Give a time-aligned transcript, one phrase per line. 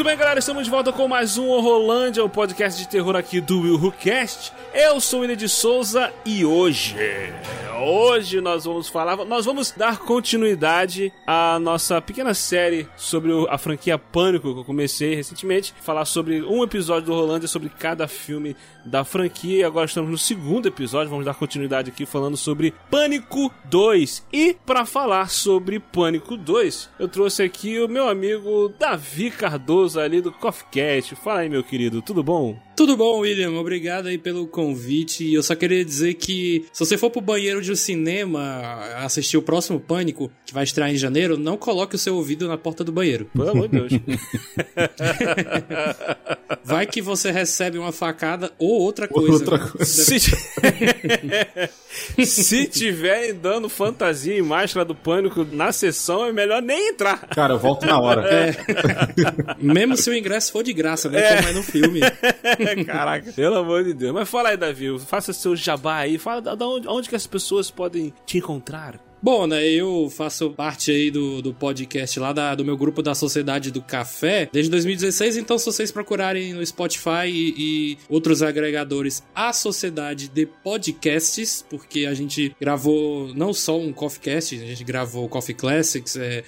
[0.00, 3.38] Muito bem, galera, estamos de volta com mais um Horrorlândia, o podcast de terror aqui
[3.38, 4.50] do Will Who Cast.
[4.72, 6.96] Eu sou o William de Souza e hoje,
[7.80, 13.98] hoje nós vamos falar, nós vamos dar continuidade à nossa pequena série sobre a franquia
[13.98, 18.54] Pânico que eu comecei recentemente, falar sobre um episódio do Horrorlândia sobre cada filme
[18.84, 23.52] da franquia e agora estamos no segundo episódio, vamos dar continuidade aqui falando sobre Pânico
[23.66, 24.26] 2.
[24.32, 30.20] E para falar sobre Pânico 2, eu trouxe aqui o meu amigo Davi Cardoso ali
[30.20, 31.14] do Coffee Cat.
[31.16, 32.58] Fala aí, meu querido, tudo bom?
[32.76, 33.52] Tudo bom, William?
[33.52, 35.30] Obrigado aí pelo convite.
[35.30, 39.42] Eu só queria dizer que se você for pro banheiro de um cinema assistir o
[39.42, 42.92] próximo Pânico, que vai estrear em janeiro, não coloque o seu ouvido na porta do
[42.92, 43.30] banheiro.
[43.34, 43.92] Pelo amor de Deus.
[46.64, 49.32] Vai que você recebe uma facada ou outra coisa.
[49.32, 49.84] Outra coisa.
[49.84, 50.18] Se,
[52.24, 57.26] Se tiverem dando fantasia e máscara do pânico na sessão, é melhor nem entrar.
[57.28, 58.28] Cara, eu volto na hora.
[58.28, 58.56] É.
[59.58, 61.20] Mesmo se o ingresso for de graça, né?
[61.20, 61.36] É.
[61.36, 62.00] Como é no filme.
[62.86, 64.12] Caraca, pelo amor de Deus.
[64.12, 66.18] Mas fala aí, Davi, faça seu jabá aí.
[66.18, 69.04] Fala da da onde, onde que as pessoas podem te encontrar.
[69.22, 73.14] Bom, né, eu faço parte aí do, do podcast lá da- do meu grupo da
[73.14, 79.22] Sociedade do Café desde 2016, então se vocês procurarem no Spotify e, e outros agregadores
[79.34, 84.84] a Sociedade de Podcasts, porque a gente gravou não só um Coffee Cast, a gente
[84.84, 86.42] gravou Coffee Classics, é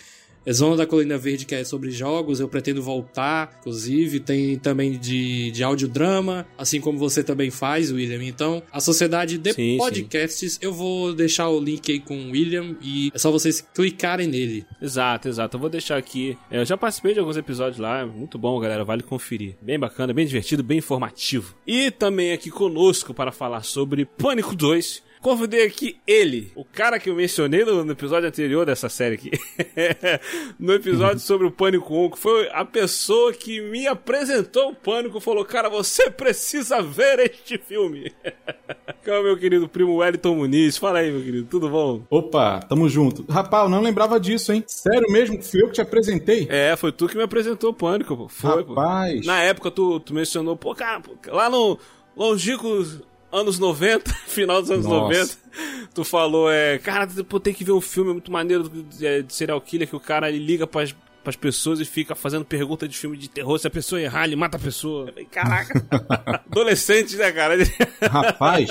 [0.51, 4.21] Zona da Colina Verde, que é sobre jogos, eu pretendo voltar, inclusive.
[4.21, 8.23] Tem também de, de audiodrama, assim como você também faz, William.
[8.25, 9.77] Então, a Sociedade de Sim, sim.
[9.79, 14.27] Podcasts, eu vou deixar o link aí com o William e é só vocês clicarem
[14.27, 14.65] nele.
[14.81, 15.57] Exato, exato.
[15.57, 16.37] Eu vou deixar aqui.
[16.51, 18.01] é, Eu já participei de alguns episódios lá.
[18.01, 18.85] é Muito bom, galera.
[18.85, 19.55] Vale conferir.
[19.61, 21.55] Bem bacana, bem divertido, bem informativo.
[21.67, 25.03] E também aqui conosco para falar sobre Pânico 2.
[25.23, 29.31] Convidei aqui ele, o cara que eu mencionei no, no episódio anterior dessa série aqui.
[30.59, 35.21] no episódio sobre o Pânico 1, que foi a pessoa que me apresentou o Pânico,
[35.21, 38.13] falou: Cara, você precisa ver este filme.
[39.01, 40.77] que é o meu querido primo Wellington Muniz.
[40.77, 42.03] Fala aí, meu querido, tudo bom?
[42.11, 43.25] Opa, tamo junto.
[43.31, 44.65] Rapaz, eu não lembrava disso, hein?
[44.67, 46.49] Sério mesmo fui eu que te apresentei?
[46.51, 48.29] É, foi tu que me apresentou o Pânico, pô.
[48.29, 48.75] Foi, pô.
[48.75, 49.25] Rapaz.
[49.25, 51.79] Na época tu, tu mencionou, pô, cara, pô, lá no
[52.17, 53.01] longínquos
[53.33, 55.15] anos 90, final dos anos Nossa.
[55.15, 55.39] 90,
[55.95, 59.35] tu falou, é, cara, pô, tem que ver um filme muito maneiro de, é, de
[59.35, 60.95] serial killer que o cara ele liga pras,
[61.25, 63.59] pras pessoas e fica fazendo pergunta de filme de terror.
[63.59, 65.07] Se a pessoa errar, ele mata a pessoa.
[65.07, 65.87] Falei, Caraca,
[66.51, 67.57] adolescente, né, cara?
[68.03, 68.69] Rapaz,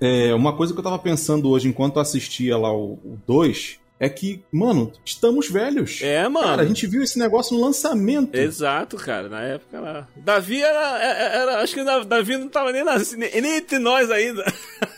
[0.00, 4.08] é, uma coisa que eu tava pensando hoje enquanto eu assistia lá o 2 é
[4.08, 6.00] que, mano, estamos velhos.
[6.02, 6.46] É, mano.
[6.46, 8.34] Cara, a gente viu esse negócio no lançamento.
[8.34, 10.08] Exato, cara, na época lá.
[10.16, 14.42] Davi era, era, era- Acho que Davi não tava nem, nasci- nem, entre nós ainda.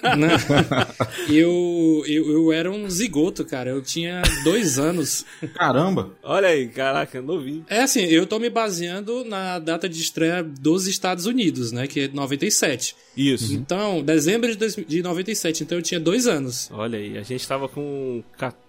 [1.29, 3.71] Eu, eu, eu era um zigoto, cara.
[3.71, 5.25] Eu tinha dois anos.
[5.55, 6.11] Caramba.
[6.23, 7.65] Olha aí, caraca, novinho.
[7.69, 11.87] É assim, eu tô me baseando na data de estreia dos Estados Unidos, né?
[11.87, 12.97] Que é 97.
[13.17, 13.55] Isso.
[13.55, 15.63] Então, dezembro de, dois, de 97.
[15.65, 16.69] Então eu tinha dois anos.
[16.73, 18.62] Olha aí, a gente tava com 14.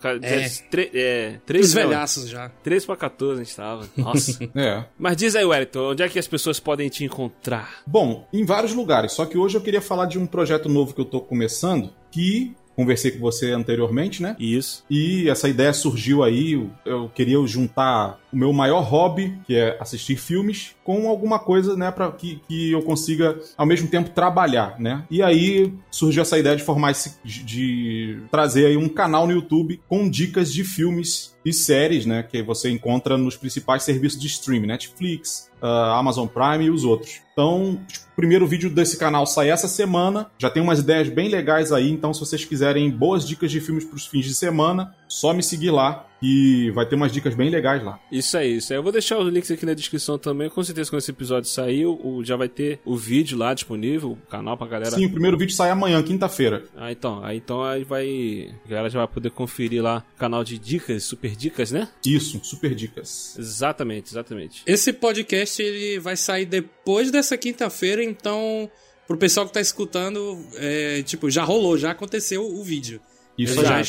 [0.00, 0.48] Ca- É.
[0.70, 2.48] tre- é Os 13 não, velhaços já.
[2.62, 3.88] 13 pra 14 a gente tava.
[3.96, 4.38] Nossa.
[4.54, 4.84] É.
[4.98, 7.82] Mas diz aí, Wellington, onde é que as pessoas podem te encontrar?
[7.86, 9.12] Bom, em vários lugares.
[9.12, 12.54] Só que hoje eu queria falar de um projeto novo que eu tô começando, que
[12.76, 14.36] conversei com você anteriormente, né?
[14.38, 14.84] Isso.
[14.88, 19.76] E essa ideia surgiu aí, eu- eu queria juntar o meu maior hobby, que é
[19.80, 24.78] assistir filmes, com alguma coisa, né, para que, que eu consiga ao mesmo tempo trabalhar,
[24.78, 25.04] né?
[25.10, 29.80] E aí surgiu essa ideia de formar esse, de, trazer aí um canal no YouTube
[29.88, 34.66] com dicas de filmes e séries, né, que você encontra nos principais serviços de streaming,
[34.66, 37.20] Netflix, ah, Amazon Prime e os outros.
[37.32, 37.80] Então,
[38.12, 40.30] o primeiro vídeo desse canal sai essa semana.
[40.38, 43.84] Já tem umas ideias bem legais aí, então se vocês quiserem boas dicas de filmes
[43.84, 47.48] para os fins de semana, só me seguir lá e vai ter umas dicas bem
[47.48, 47.98] legais lá.
[48.10, 48.78] Isso aí, isso aí.
[48.78, 50.50] Eu vou deixar os links aqui na descrição também.
[50.50, 54.16] Com certeza, quando esse episódio sair, o, já vai ter o vídeo lá disponível, o
[54.28, 54.90] canal pra galera.
[54.90, 56.64] Sim, o primeiro vídeo sai amanhã, quinta-feira.
[56.76, 57.24] Ah, então.
[57.24, 58.52] Aí então aí vai.
[58.64, 61.88] A galera já vai poder conferir lá o canal de dicas, super dicas, né?
[62.04, 63.36] Isso, super dicas.
[63.38, 64.62] Exatamente, exatamente.
[64.66, 68.70] Esse podcast ele vai sair depois dessa quinta-feira, então
[69.06, 73.00] pro pessoal que tá escutando, é, tipo, já rolou, já aconteceu o vídeo.
[73.38, 73.84] Isso já, aí.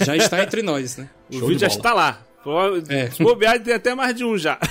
[0.00, 1.08] Já está entre nós, né?
[1.30, 2.20] O Show vídeo de já está lá.
[2.88, 3.10] É.
[3.10, 4.58] Se bobear, tem até mais de um já.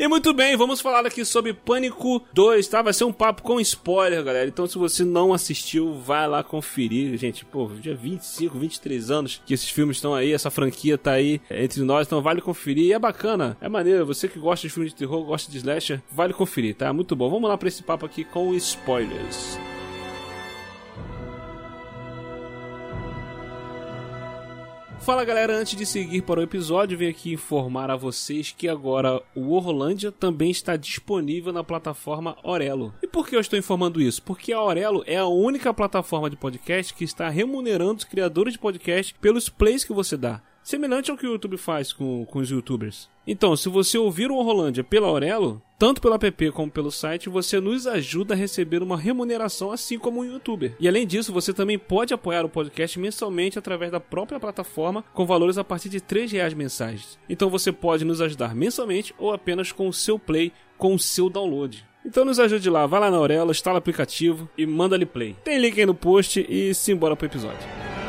[0.00, 2.80] E muito bem, vamos falar aqui sobre Pânico 2, tá?
[2.80, 4.48] Vai ser um papo com spoiler, galera.
[4.48, 7.18] Então, se você não assistiu, vai lá conferir.
[7.18, 11.38] Gente, pô, já 25, 23 anos que esses filmes estão aí, essa franquia tá aí
[11.50, 12.86] entre nós, então vale conferir.
[12.86, 14.06] E é bacana, é maneiro.
[14.06, 16.90] Você que gosta de filmes de terror, gosta de slasher, vale conferir, tá?
[16.94, 17.28] Muito bom.
[17.28, 19.58] Vamos lá pra esse papo aqui com spoilers.
[25.00, 29.20] Fala galera, antes de seguir para o episódio, venho aqui informar a vocês que agora
[29.34, 32.92] o Orlândia também está disponível na plataforma Orelo.
[33.02, 34.22] E por que eu estou informando isso?
[34.22, 38.58] Porque a Orelo é a única plataforma de podcast que está remunerando os criadores de
[38.58, 42.50] podcast pelos plays que você dá semelhante ao que o YouTube faz com, com os
[42.50, 43.08] youtubers.
[43.26, 47.60] Então, se você ouvir o Rolândia pela Aurelo, tanto pelo app como pelo site, você
[47.60, 50.74] nos ajuda a receber uma remuneração assim como um youtuber.
[50.78, 55.26] E além disso, você também pode apoiar o podcast mensalmente através da própria plataforma com
[55.26, 57.18] valores a partir de R$ reais mensais.
[57.28, 61.28] Então você pode nos ajudar mensalmente ou apenas com o seu play, com o seu
[61.28, 61.84] download.
[62.06, 65.36] Então nos ajude lá, vai lá na Aurelo, instala o aplicativo e manda ali play.
[65.44, 67.99] Tem link aí no post e simbora pro episódio.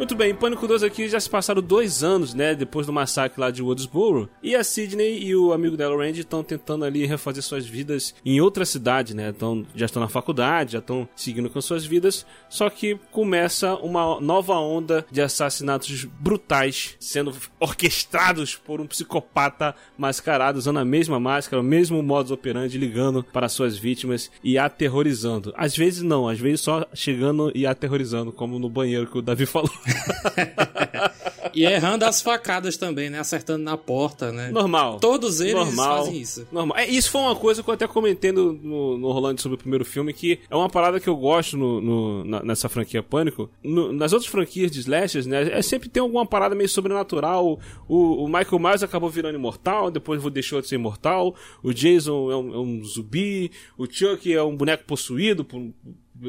[0.00, 2.54] Muito bem, em Pânico 2 aqui já se passaram dois anos, né?
[2.54, 4.30] Depois do massacre lá de Woodsboro.
[4.42, 8.40] E a Sidney e o amigo dela, Randy, estão tentando ali refazer suas vidas em
[8.40, 9.28] outra cidade, né?
[9.28, 12.24] Então, já estão na faculdade, já estão seguindo com suas vidas.
[12.48, 20.58] Só que começa uma nova onda de assassinatos brutais sendo orquestrados por um psicopata mascarado,
[20.58, 25.52] usando a mesma máscara, o mesmo modus operandi, ligando para suas vítimas e aterrorizando.
[25.58, 29.44] Às vezes não, às vezes só chegando e aterrorizando, como no banheiro que o Davi
[29.44, 29.70] falou.
[31.54, 33.18] e errando as facadas também, né?
[33.18, 34.50] Acertando na porta, né?
[34.50, 34.98] Normal.
[35.00, 36.04] Todos eles Normal.
[36.04, 36.46] fazem isso.
[36.50, 36.78] Normal.
[36.78, 39.58] É, isso foi uma coisa que eu até comentei no, no, no Rolando sobre o
[39.58, 43.50] primeiro filme, que é uma parada que eu gosto no, no na, nessa franquia Pânico.
[43.62, 45.50] No, nas outras franquias de slashers, né?
[45.52, 47.58] É sempre tem alguma parada meio sobrenatural.
[47.88, 51.34] O, o Michael Myers acabou virando imortal, depois deixou de ser imortal.
[51.62, 53.50] O Jason é um, é um zumbi.
[53.76, 55.60] O Chuck é um boneco possuído por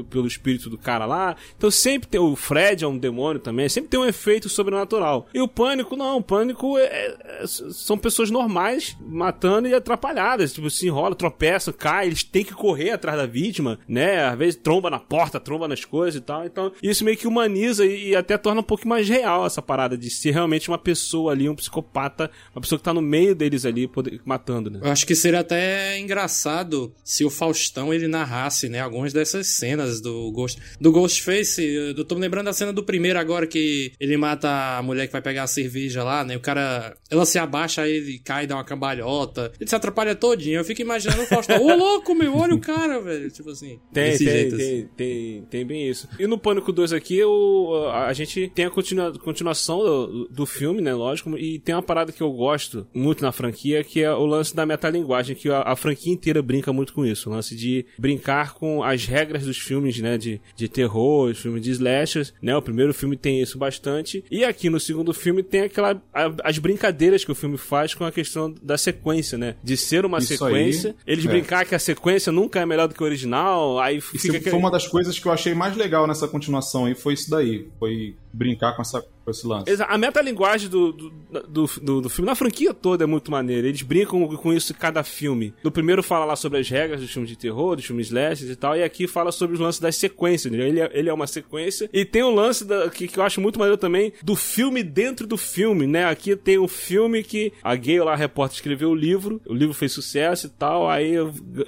[0.10, 1.36] pelo espírito do cara lá.
[1.58, 2.20] Então sempre tem.
[2.20, 5.28] O Fred é um demônio também, sempre tem um efeito sobrenatural.
[5.34, 6.18] E o pânico, não.
[6.18, 10.54] O pânico é, é, são pessoas normais matando e atrapalhadas.
[10.54, 14.26] Tipo, se enrola, tropeça, cai, eles têm que correr atrás da vítima, né?
[14.26, 16.46] Às vezes tromba na porta, tromba nas coisas e tal.
[16.46, 19.98] Então, isso meio que humaniza e, e até torna um pouco mais real essa parada
[19.98, 23.66] de ser realmente uma pessoa ali, um psicopata, uma pessoa que tá no meio deles
[23.66, 24.80] ali, poder, matando, né?
[24.84, 29.81] Eu acho que seria até engraçado se o Faustão ele narrasse, né, algumas dessas cenas
[29.82, 31.64] cenas do Ghost, do Ghostface.
[31.64, 35.14] Eu tô me lembrando da cena do primeiro agora que ele mata a mulher que
[35.14, 36.38] vai pegar a cerveja lá, né?
[36.38, 39.52] O cara, ela se abaixa, aí ele cai, dá uma cambalhota.
[39.60, 40.60] Ele se atrapalha todinho.
[40.60, 43.30] Eu fico imaginando o Faustão, ô louco, meu, olha o cara, velho.
[43.32, 43.80] Tipo assim.
[43.92, 44.90] Tem, tem, jeito, tem, assim.
[44.96, 46.08] tem, tem, bem isso.
[46.20, 50.82] E no Pânico 2 aqui, o, a gente tem a continua, continuação do, do filme,
[50.82, 50.94] né?
[50.94, 51.38] Lógico.
[51.38, 54.66] E tem uma parada que eu gosto muito na franquia, que é o lance da
[54.66, 57.30] metalinguagem, que a, a franquia inteira brinca muito com isso.
[57.30, 61.62] O lance de brincar com as regras dos filmes filmes, né, de, de terror, filmes
[61.62, 62.54] de slashers, né?
[62.58, 64.22] O primeiro filme tem isso bastante.
[64.30, 68.04] E aqui no segundo filme tem aquela a, as brincadeiras que o filme faz com
[68.04, 69.56] a questão da sequência, né?
[69.64, 71.30] De ser uma isso sequência, aí, eles é.
[71.30, 74.60] brincar que a sequência nunca é melhor do que o original, aí isso fica foi
[74.60, 78.14] uma das coisas que eu achei mais legal nessa continuação aí, foi isso daí, foi
[78.34, 79.72] brincar com essa com esse lance.
[79.88, 81.10] A metalinguagem do, do,
[81.48, 83.68] do, do, do filme, na franquia toda, é muito maneira.
[83.68, 85.54] Eles brincam com isso em cada filme.
[85.64, 88.56] No primeiro fala lá sobre as regras dos filmes de terror, dos filmes slashes e
[88.56, 90.52] tal, e aqui fala sobre os lances das sequências.
[90.52, 90.68] Né?
[90.68, 91.90] Ele, é, ele é uma sequência.
[91.94, 94.84] E tem o um lance da, que, que eu acho muito maneiro também, do filme
[94.84, 96.06] dentro do filme, né?
[96.06, 99.74] Aqui tem um filme que a Gay lá, a repórter, escreveu o livro, o livro
[99.74, 101.14] fez sucesso e tal, aí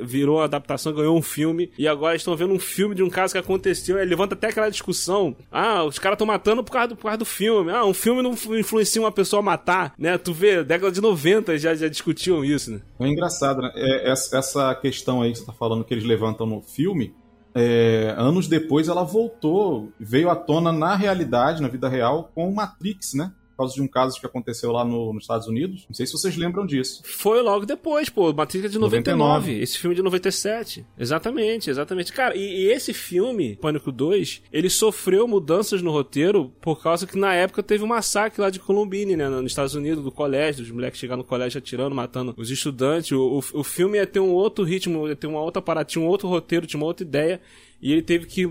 [0.02, 3.34] virou a adaptação, ganhou um filme, e agora estão vendo um filme de um caso
[3.34, 5.36] que aconteceu, aí levanta até aquela discussão.
[5.52, 7.43] Ah, os caras estão matando por causa, do, por causa do filme.
[7.74, 10.18] Ah, um filme não influencia uma pessoa a matar, né?
[10.18, 12.82] Tu vê, década de 90 já, já discutiam isso, né?
[13.00, 13.72] É engraçado, né?
[13.76, 17.14] É, essa questão aí que você tá falando que eles levantam no filme,
[17.56, 23.14] é, anos depois ela voltou, veio à tona na realidade, na vida real, com Matrix,
[23.14, 23.32] né?
[23.54, 25.86] Por causa de um caso que aconteceu lá no, nos Estados Unidos.
[25.88, 27.02] Não sei se vocês lembram disso.
[27.06, 28.34] Foi logo depois, pô.
[28.34, 29.24] Matrix é de 99.
[29.24, 29.62] 99.
[29.62, 30.86] Esse filme é de 97.
[30.98, 32.12] Exatamente, exatamente.
[32.12, 37.18] Cara, e, e, esse filme, Pânico 2, ele sofreu mudanças no roteiro por causa que
[37.18, 39.30] na época teve um massacre lá de Columbine, né?
[39.30, 40.64] Nos Estados Unidos, do colégio.
[40.64, 43.12] Os moleques chegaram no colégio atirando, matando os estudantes.
[43.12, 46.04] O, o, o filme ia ter um outro ritmo, ia ter uma outra parada, tinha
[46.04, 47.40] um outro roteiro, tinha uma outra ideia.
[47.82, 48.50] E ele teve que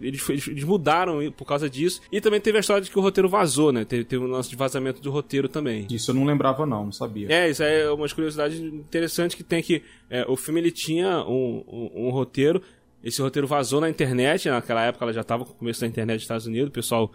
[0.00, 2.00] eles, eles, mudaram por causa disso.
[2.10, 3.84] E também teve a história de que o roteiro vazou, né?
[3.84, 5.86] Teve, teve um lance de vazamento do roteiro também.
[5.90, 7.30] Isso eu não lembrava, não, não sabia.
[7.30, 9.82] É, isso é uma curiosidade interessante que tem que.
[10.10, 12.62] É, o filme ele tinha um, um, um roteiro
[13.04, 16.16] esse roteiro vazou na internet, naquela época ela já tava com o começo da internet
[16.16, 17.12] dos Estados Unidos, o pessoal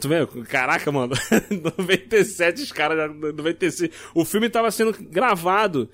[0.00, 0.26] Tu vê?
[0.46, 1.14] Caraca, mano.
[1.50, 3.10] 97, os caras.
[3.14, 3.90] 96.
[4.14, 5.88] O filme tava sendo gravado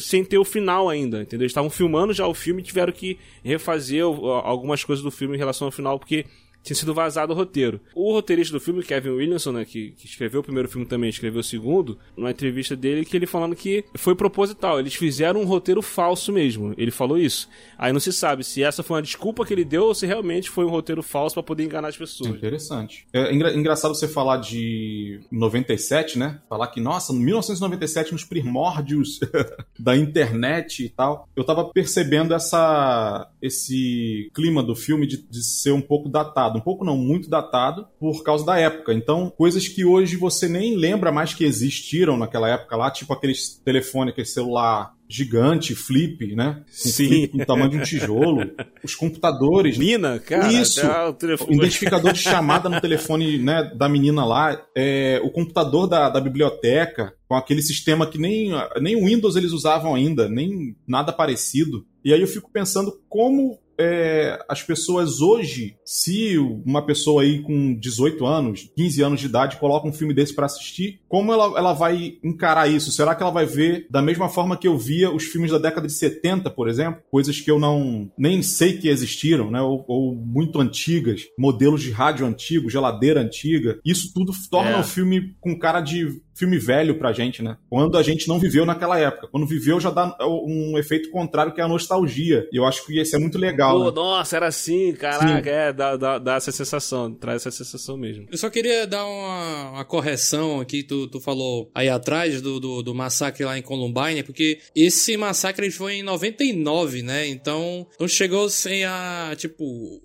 [0.00, 1.44] sem ter o final ainda, entendeu?
[1.44, 5.38] Eles estavam filmando já o filme e tiveram que refazer algumas coisas do filme em
[5.38, 6.24] relação ao final, porque
[6.62, 7.80] tinha sido vazado o roteiro.
[7.94, 11.40] O roteirista do filme, Kevin Williamson, né, que, que, escreveu o primeiro filme também, escreveu
[11.40, 14.78] o segundo, numa entrevista dele, que ele falando que foi proposital.
[14.78, 16.74] Eles fizeram um roteiro falso mesmo.
[16.76, 17.48] Ele falou isso.
[17.78, 20.50] Aí não se sabe se essa foi uma desculpa que ele deu ou se realmente
[20.50, 22.30] foi um roteiro falso para poder enganar as pessoas.
[22.30, 23.06] Interessante.
[23.12, 26.40] É engra engraçado você falar de 97, né?
[26.48, 29.20] Falar que, nossa, 1997, nos primórdios
[29.78, 31.28] da internet e tal.
[31.34, 36.58] Eu tava percebendo essa, esse clima do filme de, de ser um pouco datado datado,
[36.58, 38.92] um pouco não, muito datado por causa da época.
[38.92, 43.60] Então, coisas que hoje você nem lembra mais que existiram naquela época lá, tipo aqueles
[43.64, 46.62] telefone, aquele celular gigante, flip, né?
[46.64, 47.08] Com Sim.
[47.08, 48.48] Flip, com o tamanho de um tijolo.
[48.84, 49.76] Os computadores.
[49.76, 50.52] Mina, cara.
[50.52, 50.80] Isso.
[50.86, 54.60] O, identificador de chamada no telefone né, da menina lá.
[54.76, 59.50] É, o computador da, da biblioteca, com aquele sistema que nem, nem o Windows eles
[59.50, 61.84] usavam ainda, nem nada parecido.
[62.04, 67.74] E aí eu fico pensando como é, as pessoas hoje, se uma pessoa aí com
[67.74, 71.72] 18 anos, 15 anos de idade coloca um filme desse para assistir, como ela, ela
[71.72, 72.92] vai encarar isso?
[72.92, 75.86] Será que ela vai ver da mesma forma que eu via os filmes da década
[75.86, 77.00] de 70, por exemplo?
[77.10, 79.62] Coisas que eu não nem sei que existiram, né?
[79.62, 83.80] Ou, ou muito antigas, modelos de rádio antigo, geladeira antiga.
[83.84, 84.80] Isso tudo torna é.
[84.80, 87.56] o filme com cara de filme velho pra gente, né?
[87.68, 89.28] Quando a gente não viveu naquela época.
[89.28, 92.48] Quando viveu já dá um efeito contrário que é a nostalgia.
[92.50, 93.78] E eu acho que isso é muito legal.
[93.78, 93.92] Pô, né?
[93.94, 95.56] Nossa, era assim, caraca, Sim.
[95.56, 98.26] é, dá, dá, dá essa sensação, traz essa sensação mesmo.
[98.30, 102.82] Eu só queria dar uma, uma correção aqui, tu, tu falou aí atrás do, do,
[102.82, 107.28] do, massacre lá em Columbine, porque esse massacre foi em 99, né?
[107.28, 110.00] Então, não chegou sem a, tipo,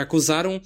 [0.00, 0.60] acusaram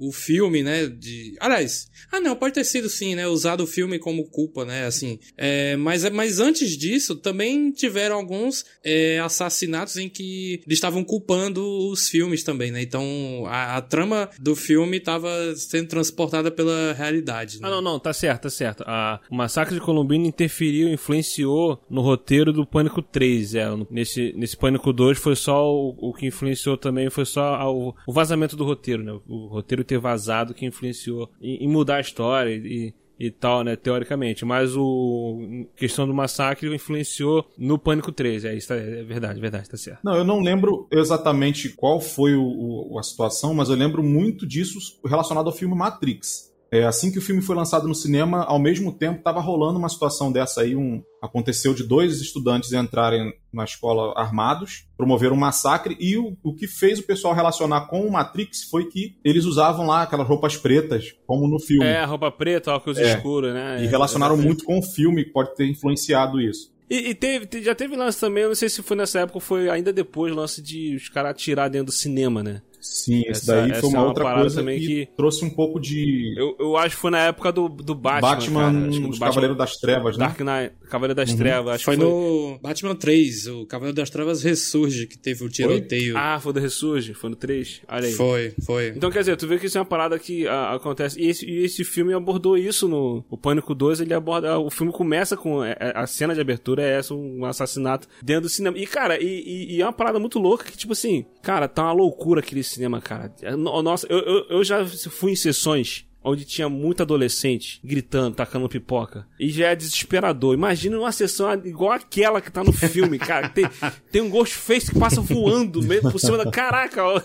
[0.00, 0.86] o filme, né?
[0.86, 1.36] De...
[1.38, 3.28] Aliás, ah não, pode ter sido sim, né?
[3.28, 4.86] Usado o filme como culpa, né?
[4.86, 11.04] Assim, é, mas, mas antes disso, também tiveram alguns é, assassinatos em que eles estavam
[11.04, 12.80] culpando os filmes também, né?
[12.80, 17.60] Então a, a trama do filme estava sendo transportada pela realidade.
[17.60, 17.68] Né?
[17.68, 18.84] Ah, não, não, tá certo, tá certo.
[18.86, 23.54] A, o massacre de Columbine interferiu, influenciou no roteiro do Pânico 3.
[23.54, 27.70] É, nesse, nesse Pânico 2 foi só o, o que influenciou também, foi só a,
[27.70, 29.12] o, o vazamento do roteiro, né?
[29.28, 33.74] O roteiro ter vazado que influenciou em, em mudar a história e, e tal, né,
[33.74, 34.44] teoricamente.
[34.44, 38.44] Mas o questão do massacre influenciou no Pânico 3.
[38.44, 40.00] É, isso tá, é verdade, é verdade, tá certo.
[40.04, 44.46] Não, eu não lembro exatamente qual foi o, o, a situação, mas eu lembro muito
[44.46, 46.49] disso relacionado ao filme Matrix.
[46.72, 49.88] É, assim que o filme foi lançado no cinema, ao mesmo tempo estava rolando uma
[49.88, 50.76] situação dessa aí.
[50.76, 56.54] Um, aconteceu de dois estudantes entrarem na escola armados, promoveram um massacre, e o, o
[56.54, 60.56] que fez o pessoal relacionar com o Matrix foi que eles usavam lá aquelas roupas
[60.56, 61.84] pretas, como no filme.
[61.84, 63.82] É, roupa preta, óculos é, escuros, né?
[63.82, 66.72] E relacionaram é, muito com o filme, que pode ter influenciado isso.
[66.88, 69.40] E, e teve, já teve lance também, eu não sei se foi nessa época ou
[69.40, 72.62] foi ainda depois, lance de os caras atirar dentro do cinema, né?
[72.90, 75.50] Sim, esse essa, daí foi uma, é uma outra coisa também que, que, trouxe um
[75.50, 76.34] pouco de.
[76.36, 78.20] Eu, eu acho que foi na época do, do Batman.
[78.20, 80.26] Batman, cara, Cavaleiro das Trevas, né?
[80.26, 81.36] Dark Knight, Cavaleiro das uhum.
[81.36, 81.74] Trevas.
[81.76, 86.16] Acho foi, foi no Batman 3, o Cavaleiro das Trevas ressurge, que teve o tiroteio.
[86.16, 87.82] Ah, foi do Ressurge, foi no 3.
[87.88, 88.12] Olha aí.
[88.12, 88.88] Foi, foi.
[88.88, 91.20] Então quer dizer, tu vê que isso é uma parada que a, acontece.
[91.20, 93.24] E esse, e esse filme abordou isso no.
[93.30, 94.58] O Pânico 2, ele aborda.
[94.58, 95.64] O filme começa com.
[95.64, 98.76] É, é, a cena de abertura é essa, um assassinato dentro do cinema.
[98.76, 101.84] E, cara, e, e, e é uma parada muito louca que, tipo assim, cara, tá
[101.84, 106.44] uma loucura aquele cinema, cara é, nossa, eu, eu, eu já fui em sessões onde
[106.44, 109.26] tinha muito adolescente gritando, tacando pipoca.
[109.38, 110.54] E já é desesperador.
[110.54, 113.48] Imagina uma sessão igual aquela que tá no filme, cara.
[113.48, 113.64] Tem,
[114.12, 116.50] tem um Ghostface que passa voando mesmo por cima da.
[116.50, 117.20] Caraca, ó.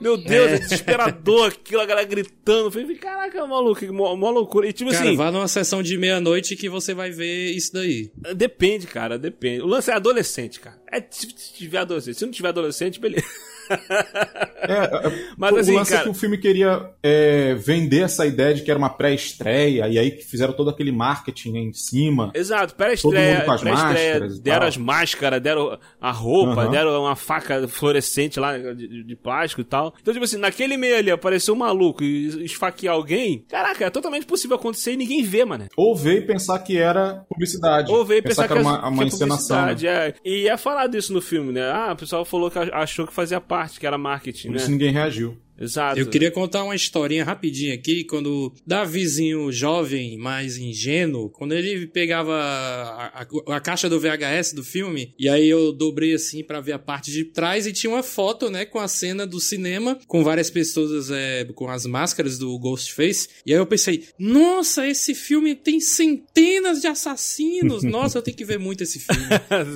[0.00, 2.70] Meu Deus, é, é desesperador aquilo, a galera gritando.
[2.70, 4.68] Falei, caraca, maluco, mó, mó loucura.
[4.68, 5.16] E tipo cara, assim.
[5.16, 8.10] vá numa sessão de meia-noite que você vai ver isso daí.
[8.36, 9.62] Depende, cara, depende.
[9.62, 10.80] O lance é adolescente, cara.
[10.90, 12.16] É se tiver adolescente.
[12.16, 13.26] Se não tiver adolescente, beleza.
[14.60, 16.02] É, é, Mas, o assim, lance cara...
[16.02, 19.98] é que o filme queria é, vender essa ideia de que era uma pré-estreia, e
[19.98, 22.30] aí fizeram todo aquele marketing em cima.
[22.34, 23.44] Exato, pré-estreia.
[23.44, 26.70] Pré deram as máscaras, deram a roupa, uhum.
[26.70, 29.94] deram uma faca fluorescente lá de, de, plástico e tal.
[30.00, 33.44] Então, tipo assim, naquele meio ali apareceu um maluco e esfaquear alguém.
[33.48, 35.66] Caraca, é totalmente possível acontecer e ninguém vê, mano.
[35.76, 37.90] Ou ver e pensar que era publicidade.
[37.90, 39.66] Ou ver e pensar, pensar que, era uma, uma encenação.
[39.66, 39.76] Né?
[39.84, 40.14] É.
[40.24, 41.70] E é falado isso no filme, né?
[41.70, 44.62] Ah, o pessoal falou que achou que fazia parte, que era marketing, Por né?
[44.62, 45.36] isso ninguém reagiu.
[45.60, 45.98] Exato.
[45.98, 52.34] Eu queria contar uma historinha rapidinho aqui, quando Davizinho jovem, mais ingênuo, quando ele pegava
[52.34, 56.72] a, a, a, caixa do VHS do filme, e aí eu dobrei assim para ver
[56.72, 60.22] a parte de trás e tinha uma foto, né, com a cena do cinema, com
[60.22, 65.54] várias pessoas é, com as máscaras do Ghostface, e aí eu pensei, nossa, esse filme
[65.54, 69.26] tem centenas de assassinos, nossa, eu tenho que ver muito esse filme.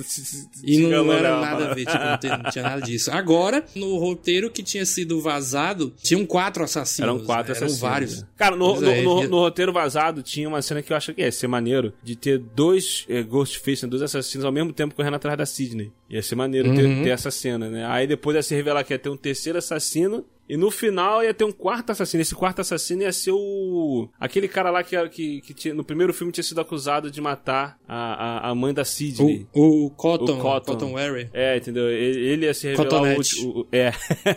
[0.63, 3.11] e não, não era nada a ver, tipo, não, tinha, não tinha nada disso.
[3.11, 7.09] Agora, no roteiro que tinha sido vazado, tinham quatro assassinos.
[7.09, 7.57] Eram quatro né?
[7.57, 7.81] assassinos.
[7.81, 8.25] Eram vários.
[8.35, 11.21] Cara, no, no, é, no, no, roteiro vazado tinha uma cena que eu acho que
[11.21, 15.15] ia ser maneiro, de ter dois é, Ghostface, né, dois assassinos ao mesmo tempo correndo
[15.15, 15.91] atrás da Sidney.
[16.09, 16.75] Ia ser maneiro uhum.
[16.75, 17.85] ter, ter, essa cena, né?
[17.87, 21.33] Aí depois ia se revelar que ia ter um terceiro assassino e no final ia
[21.33, 22.21] ter um quarto assassino.
[22.21, 24.09] Esse quarto assassino ia ser o.
[24.19, 27.79] Aquele cara lá que, que, que tinha, no primeiro filme tinha sido acusado de matar
[27.87, 29.47] a, a, a mãe da Sidney.
[29.53, 30.37] O, o Cotton.
[30.37, 30.71] O Cotton.
[30.73, 31.29] Cotton Wary.
[31.33, 31.89] É, entendeu?
[31.89, 33.67] Ele, ele ia se revelar o último.
[33.71, 33.91] É.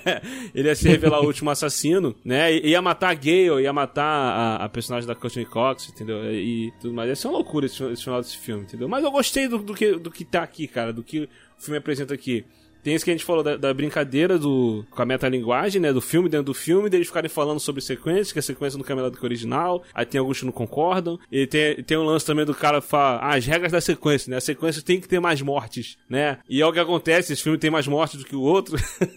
[0.55, 2.55] ele ia se revelar o último assassino, né?
[2.55, 6.33] Ia matar a Gale, ia matar a, a personagem da Courtney Cox, entendeu?
[6.33, 7.09] E, e, tudo mais.
[7.09, 8.89] Ia ser uma loucura esse, esse final desse filme, entendeu?
[8.89, 10.93] Mas eu gostei do, do, que, do que tá aqui, cara.
[10.93, 12.45] Do que o filme apresenta aqui.
[12.87, 15.93] Tem isso que a gente falou da, da, brincadeira do, com a metalinguagem, né?
[15.93, 18.95] Do filme dentro do filme, deles ficarem falando sobre sequências, que a sequência não é
[18.95, 19.83] melhor do que o original.
[19.93, 21.19] Aí tem alguns que não concordam.
[21.33, 24.37] E tem, tem um lance também do cara falar ah, as regras da sequência, né?
[24.37, 26.39] A sequência tem que ter mais mortes, né?
[26.49, 28.77] E é o que acontece, esse filme tem mais mortes do que o outro.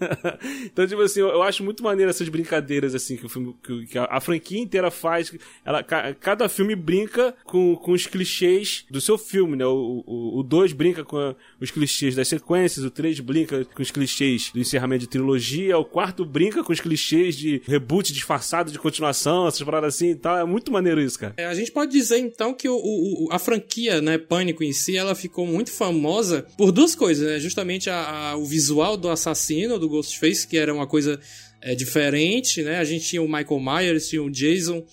[0.66, 3.56] então, tipo assim, eu, eu, acho muito maneiro essas brincadeiras, assim, que o filme.
[3.64, 5.32] Que, que a, a, franquia inteira faz.
[5.64, 9.66] Ela, cada filme brinca com, com os clichês do seu filme, né?
[9.68, 14.52] O 2 brinca com a, os clichês das sequências, o 3 brinca com os clichês
[14.54, 19.48] do encerramento de trilogia, o quarto brinca com os clichês de reboot disfarçado de continuação,
[19.48, 20.38] essas paradas assim e tal.
[20.38, 21.34] É muito maneiro isso, cara.
[21.38, 24.98] É, a gente pode dizer então que o, o, a franquia, né, Pânico em si,
[24.98, 27.40] ela ficou muito famosa por duas coisas, né?
[27.40, 31.20] Justamente a, a, o visual do assassino, do Ghostface, que era uma coisa
[31.62, 32.78] é, diferente, né?
[32.78, 34.86] A gente tinha o Michael Myers, tinha o Jason.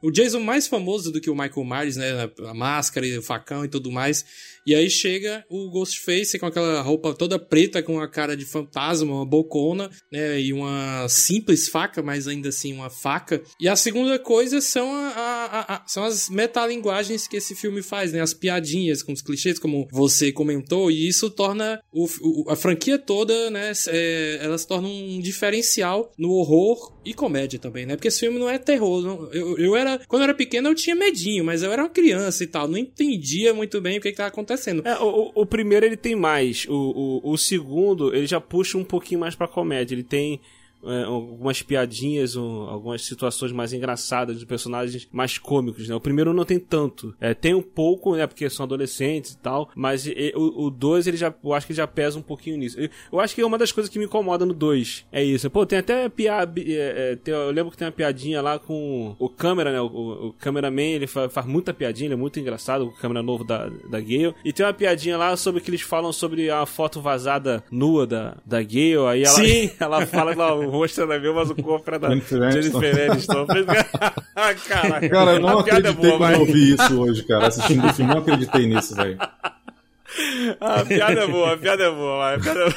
[0.00, 2.30] O Jason mais famoso do que o Michael Myers, né?
[2.48, 4.24] A máscara e o facão e tudo mais.
[4.66, 9.12] E aí chega o Ghostface com aquela roupa toda preta, com a cara de fantasma,
[9.12, 10.40] uma bocona, né?
[10.40, 13.42] E uma simples faca, mas ainda assim uma faca.
[13.60, 18.12] E a segunda coisa são, a, a, a, são as metalinguagens que esse filme faz,
[18.12, 18.20] né?
[18.20, 22.98] As piadinhas com os clichês, como você comentou, e isso torna o, o, a franquia
[22.98, 23.72] toda, né?
[23.88, 27.96] É, ela se torna um diferencial no horror e comédia também, né?
[27.96, 29.02] Porque esse filme não é terror.
[29.02, 29.32] Não.
[29.32, 29.98] Eu, eu era.
[30.06, 32.68] Quando eu era pequeno, eu tinha medinho, mas eu era uma criança e tal.
[32.68, 34.86] Não entendia muito bem o que estava acontecendo acontecendo.
[34.86, 36.66] É, o, o primeiro ele tem mais.
[36.68, 39.94] O, o, o segundo, ele já puxa um pouquinho mais pra comédia.
[39.94, 40.40] Ele tem
[40.84, 45.94] é, algumas piadinhas, um, algumas situações mais engraçadas de personagens mais cômicos, né?
[45.94, 47.14] O primeiro não tem tanto.
[47.20, 48.26] É, tem um pouco, né?
[48.26, 51.86] Porque são adolescentes e tal, mas e, o 2 ele já, eu acho que já
[51.86, 52.78] pesa um pouquinho nisso.
[52.78, 55.48] Eu, eu acho que é uma das coisas que me incomoda no 2 é isso.
[55.50, 59.28] Pô, tem até piada, é, é, eu lembro que tem uma piadinha lá com o
[59.28, 59.80] câmera, né?
[59.80, 63.44] O, o cameraman, ele faz, faz, muita piadinha, ele é muito engraçado, o câmera novo
[63.44, 64.34] da, da Gale.
[64.44, 68.36] E tem uma piadinha lá sobre que eles falam sobre a foto vazada nua da,
[68.44, 70.34] da Gale, aí ela, ela fala
[70.72, 73.46] rosto ela viu, mas o corpo era da Jennifer Aniston.
[74.66, 77.46] Caraca, cara, eu não acreditei é boa, quando eu ouvi isso hoje, cara.
[77.48, 79.18] Assistindo o filme, não acreditei nisso, velho.
[80.60, 82.70] a piada é boa, a piada é boa, a piada é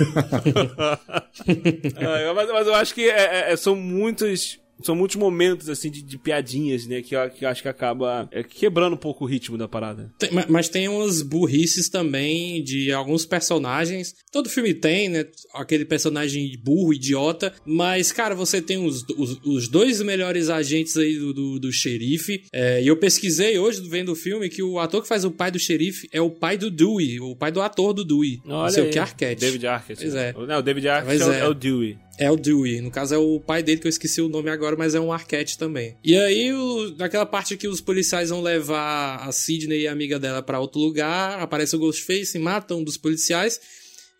[0.53, 2.33] boa.
[2.33, 6.17] mas, mas, eu acho que é, é, são muitos são muitos momentos, assim, de, de
[6.17, 7.01] piadinhas, né?
[7.01, 10.13] Que, que eu acho que acaba é, quebrando um pouco o ritmo da parada.
[10.17, 14.13] Tem, mas tem umas burrices também de alguns personagens.
[14.31, 15.25] Todo filme tem, né?
[15.53, 17.53] Aquele personagem burro, idiota.
[17.65, 22.43] Mas, cara, você tem os, os, os dois melhores agentes aí do, do, do xerife.
[22.51, 25.51] É, e eu pesquisei hoje, vendo o filme, que o ator que faz o pai
[25.51, 28.41] do xerife é o pai do Dewey, o pai do ator do Dewey.
[28.45, 28.89] Olha não sei aí.
[28.89, 29.41] o que Arquette.
[29.41, 30.01] David Arquette.
[30.01, 30.33] Pois é.
[30.33, 31.97] Não, o David Arquette é, é, é o Dewey.
[32.17, 32.81] É o Dewey.
[32.81, 35.11] No caso, é o pai dele, que eu esqueci o nome agora, mas é um
[35.11, 35.97] Arquette também.
[36.03, 40.17] E aí, o, naquela parte que os policiais vão levar a Sidney e a amiga
[40.17, 43.59] dela para outro lugar, aparece o Ghostface, mata um dos policiais.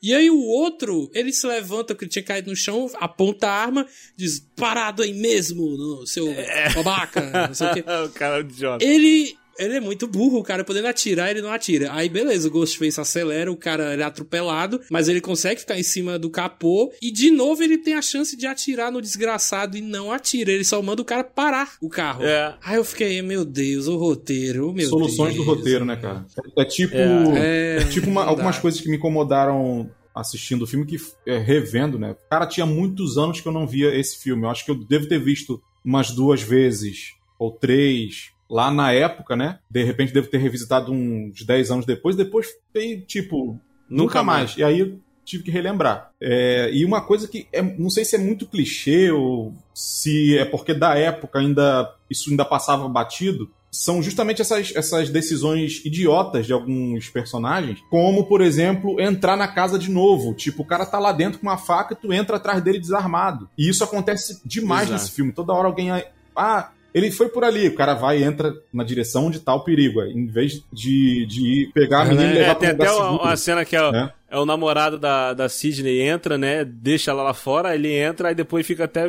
[0.03, 3.51] E aí o outro, ele se levanta, porque ele tinha caído no chão, aponta a
[3.51, 6.73] arma, diz, parado aí mesmo, no seu é.
[6.73, 7.84] babaca, não sei o quê.
[8.05, 8.86] o cara é idiota.
[8.86, 11.91] Ele ele é muito burro, o cara podendo atirar, ele não atira.
[11.91, 15.83] Aí beleza, o Ghostface acelera, o cara ele é atropelado, mas ele consegue ficar em
[15.83, 19.81] cima do capô e de novo ele tem a chance de atirar no desgraçado e
[19.81, 20.51] não atira.
[20.51, 22.23] Ele só manda o cara parar o carro.
[22.23, 22.55] É.
[22.63, 25.45] Aí eu fiquei, meu Deus, o roteiro, meu Soluções Deus.
[25.45, 26.25] do roteiro, né, cara?
[26.57, 27.77] É tipo, é.
[27.77, 32.15] É, tipo uma, algumas coisas que me incomodaram assistindo o filme que é, revendo, né?
[32.29, 34.43] Cara, tinha muitos anos que eu não via esse filme.
[34.43, 39.36] Eu acho que eu devo ter visto umas duas vezes ou três lá na época,
[39.36, 39.60] né?
[39.69, 44.55] De repente devo ter revisitado uns 10 anos depois, depois tem, tipo, nunca, nunca mais.
[44.55, 44.58] mais.
[44.58, 46.12] E aí tive que relembrar.
[46.21, 50.45] É, e uma coisa que é, não sei se é muito clichê ou se é
[50.45, 56.53] porque da época ainda isso ainda passava batido, são justamente essas, essas decisões idiotas de
[56.53, 60.34] alguns personagens, como, por exemplo, entrar na casa de novo.
[60.34, 63.49] Tipo, o cara tá lá dentro com uma faca e tu entra atrás dele desarmado.
[63.58, 65.01] E isso acontece demais Exato.
[65.01, 65.34] nesse filme.
[65.34, 65.89] Toda hora alguém.
[66.36, 69.63] Ah, ele foi por ali, o cara vai e entra na direção onde tá o
[69.63, 70.01] perigo.
[70.03, 72.88] Em vez de, de ir pegar a menina e levar É, pra tem um lugar
[72.88, 73.38] até uma, seguro.
[73.38, 74.12] cena que é, o- né?
[74.31, 76.63] é o namorado da, da Sidney entra, né?
[76.65, 79.03] Deixa ela lá fora, ele entra, aí depois fica até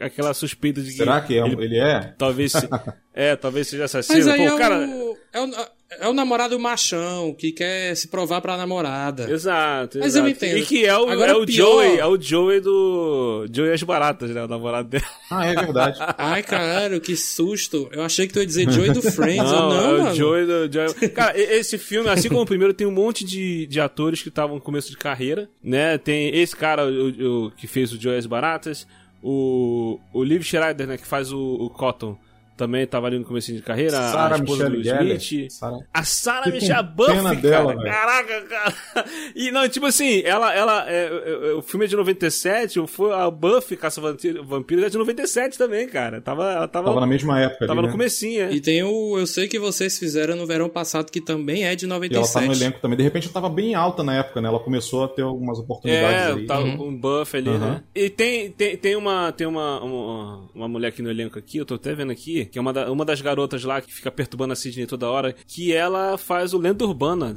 [0.00, 0.96] aquela suspeita de que.
[0.96, 2.14] Será que é, ele, ele é?
[2.16, 2.68] talvez se-
[3.14, 4.18] É, talvez seja assassino.
[4.18, 4.78] Mas aí Pô, é, cara.
[4.78, 5.50] o, é, o,
[6.00, 9.30] é o namorado machão que quer se provar pra namorada.
[9.30, 10.26] Exato, Mas exato.
[10.26, 10.58] eu entendo.
[10.58, 13.46] E que é o, Agora, é o pior- Joey, é o Joey do.
[13.52, 14.42] Joey e as Baratas, né?
[14.44, 15.04] O namorado dele.
[15.30, 15.98] Ah, é verdade.
[16.18, 17.88] Ai, caralho, que susto.
[17.92, 19.50] Eu achei que tu ia dizer Joey do Friends.
[19.50, 20.14] Não, Não, não é o mano.
[20.14, 21.08] Joey do Joey.
[21.10, 24.56] Cara, esse filme, assim como o primeiro, tem um monte de, de atores que estavam
[24.56, 25.98] no começo de carreira, né?
[25.98, 28.86] Tem esse cara o, o- que fez o Joey as Baratas,
[29.22, 30.96] o, o Liv Schreider, né?
[30.96, 32.16] Que faz o, o Cotton.
[32.62, 35.16] Também tava ali no começo de carreira, a Sarah esposa do Michelle Gellar.
[35.18, 35.50] Smith.
[35.50, 37.82] Sarah- A Sarah Michelle com Buffy, dela, cara.
[37.82, 37.92] velho.
[37.92, 38.74] Caraca, cara.
[39.34, 42.86] E não, tipo assim, ela, ela é, é, é, o filme é de 97, o-
[42.86, 46.20] foi a Buffy Caça Vampiros é de 97 também, cara.
[46.20, 47.92] Tava, ela tava, Tava na mesma época tava ali, no né?
[47.92, 48.52] comecinho, é.
[48.52, 51.84] E tem o Eu Sei Que Vocês Fizeram no Verão Passado, que também é de
[51.84, 52.32] E ela 97.
[52.32, 52.96] tá no elenco também.
[52.96, 54.48] De repente ela tava bem alta na época, né?
[54.48, 56.46] Ela começou a ter algumas oportunidades É, aí.
[56.46, 56.88] tá Uhum.
[56.88, 57.58] um buff ali, Uhum.
[57.58, 57.82] né?
[57.94, 61.64] E tem, tem, tem, uma, tem uma, uma, uma mulher aqui no elenco aqui, eu
[61.64, 64.52] tô até vendo aqui, que é uma, da- uma das garotas lá que fica perturbando
[64.52, 67.34] a Sidney toda hora, que ela faz o Lenda Urbana.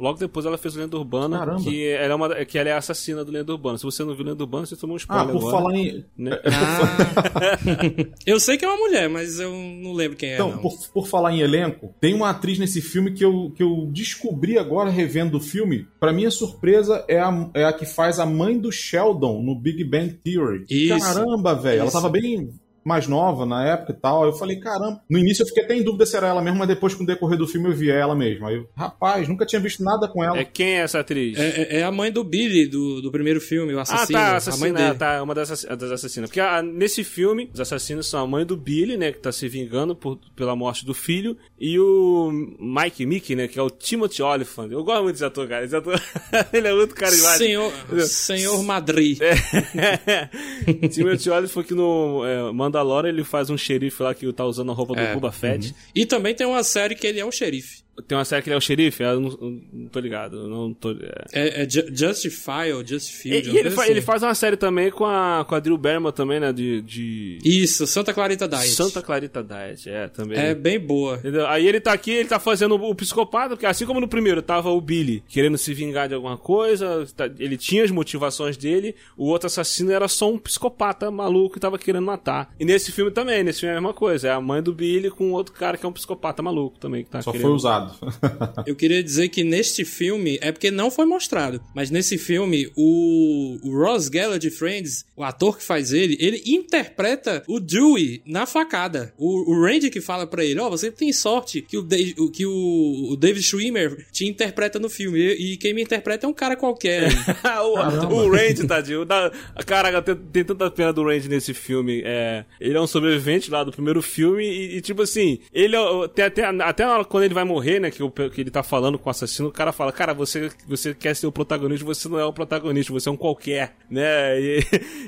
[0.00, 1.62] Logo depois ela fez o Lenda Urbana, Caramba.
[1.62, 3.76] que ela, é uma, que ela é a assassina do Lenda Urbana.
[3.78, 5.56] Se você não viu o Lenda Urbana, você tomou um Ah, spoiler por agora.
[5.56, 6.04] falar em.
[6.16, 6.30] né?
[6.46, 8.08] Ah.
[8.26, 10.34] eu sei que é uma mulher, mas eu não lembro quem é.
[10.34, 10.58] Então, não.
[10.58, 14.58] por, por falar em elenco, tem uma atriz nesse filme que eu, que eu descobri
[14.58, 15.86] agora revendo o filme.
[16.00, 19.84] Pra minha surpresa, é a, é a que faz a mãe do Sheldon no Big
[19.84, 20.64] Bang Theory.
[20.70, 20.98] Isso.
[20.98, 21.80] Caramba, velho.
[21.82, 22.50] Ela tava bem
[22.86, 24.24] mais nova na época e tal.
[24.24, 25.00] Eu falei, caramba.
[25.10, 27.06] No início eu fiquei até em dúvida se era ela mesmo, mas depois, com o
[27.06, 28.46] decorrer do filme, eu vi ela mesmo.
[28.46, 30.38] Aí, eu, rapaz, nunca tinha visto nada com ela.
[30.38, 31.36] É quem é essa atriz?
[31.38, 34.18] É, é- é a mãe do Billy, do, do primeiro filme, o Ah, assassino.
[34.18, 34.90] tá, a mãe assassina, dele.
[34.90, 36.30] é, tá, uma das, das assassinas.
[36.30, 39.48] Porque ah, nesse filme, os assassinos são a mãe do Billy, né, que tá se
[39.48, 44.22] vingando por, pela morte do filho, e o Mike Mickey, né, que é o Timothy
[44.22, 44.70] Oliphant.
[44.70, 45.64] Eu gosto muito desse ator, cara.
[45.64, 46.00] Esse ator,
[46.52, 47.38] ele é muito carismático.
[47.44, 47.72] Senhor,
[48.02, 49.18] Senhor Madrid.
[50.92, 54.74] Timothy Oliphant que no é, Mandalorian ele faz um xerife lá que tá usando a
[54.74, 55.74] roupa do É, Boba Fett.
[55.94, 57.85] E também tem uma série que ele é um xerife.
[58.06, 60.74] Tem uma série que ele é o xerife, eu não, não tô ligado, eu não
[60.74, 60.90] tô...
[60.92, 61.24] é.
[61.32, 63.50] É, é Ju- Justify ou E, Justifield.
[63.50, 63.90] e ele, fa- assim.
[63.90, 66.82] ele faz uma série também com a, com a Drew Barrymore também, né, de...
[66.82, 67.38] de...
[67.44, 68.68] Isso, Santa Clarita Diet.
[68.68, 70.38] Santa Clarita Diet, é, também.
[70.38, 71.16] É bem boa.
[71.16, 71.46] Entendeu?
[71.46, 74.70] Aí ele tá aqui, ele tá fazendo o psicopata, porque assim como no primeiro tava
[74.70, 79.26] o Billy querendo se vingar de alguma coisa, tá- ele tinha as motivações dele, o
[79.28, 82.54] outro assassino era só um psicopata maluco que tava querendo matar.
[82.60, 85.10] E nesse filme também, nesse filme é a mesma coisa, é a mãe do Billy
[85.10, 87.46] com outro cara que é um psicopata maluco também que tá Só querendo...
[87.46, 87.85] foi usado.
[88.66, 93.58] Eu queria dizer que neste filme, é porque não foi mostrado, mas nesse filme, o,
[93.62, 98.46] o Ross Geller de Friends, o ator que faz ele, ele interpreta o Dewey na
[98.46, 99.12] facada.
[99.18, 101.86] O, o Randy que fala pra ele, ó, você tem sorte que, o,
[102.18, 106.26] o- que o, o David Schwimmer te interpreta no filme, e, e quem me interpreta
[106.26, 107.04] é um cara qualquer.
[107.04, 107.12] aí."
[107.62, 109.04] o, o Randy, tadinho.
[109.04, 109.30] Da,
[109.66, 112.02] caraca, tem, tem tanta pena do Randy nesse filme.
[112.04, 116.08] É, ele é um sobrevivente lá do primeiro filme e, e, tipo assim, ele é-
[116.14, 118.62] tem até, até na hora quando ele vai morrer, né, que, o- que ele tá
[118.62, 122.08] falando com o assassino, o cara fala, cara, você, você quer ser o protagonista, você
[122.08, 124.60] não é o protagonista, você é um qualquer, né, e,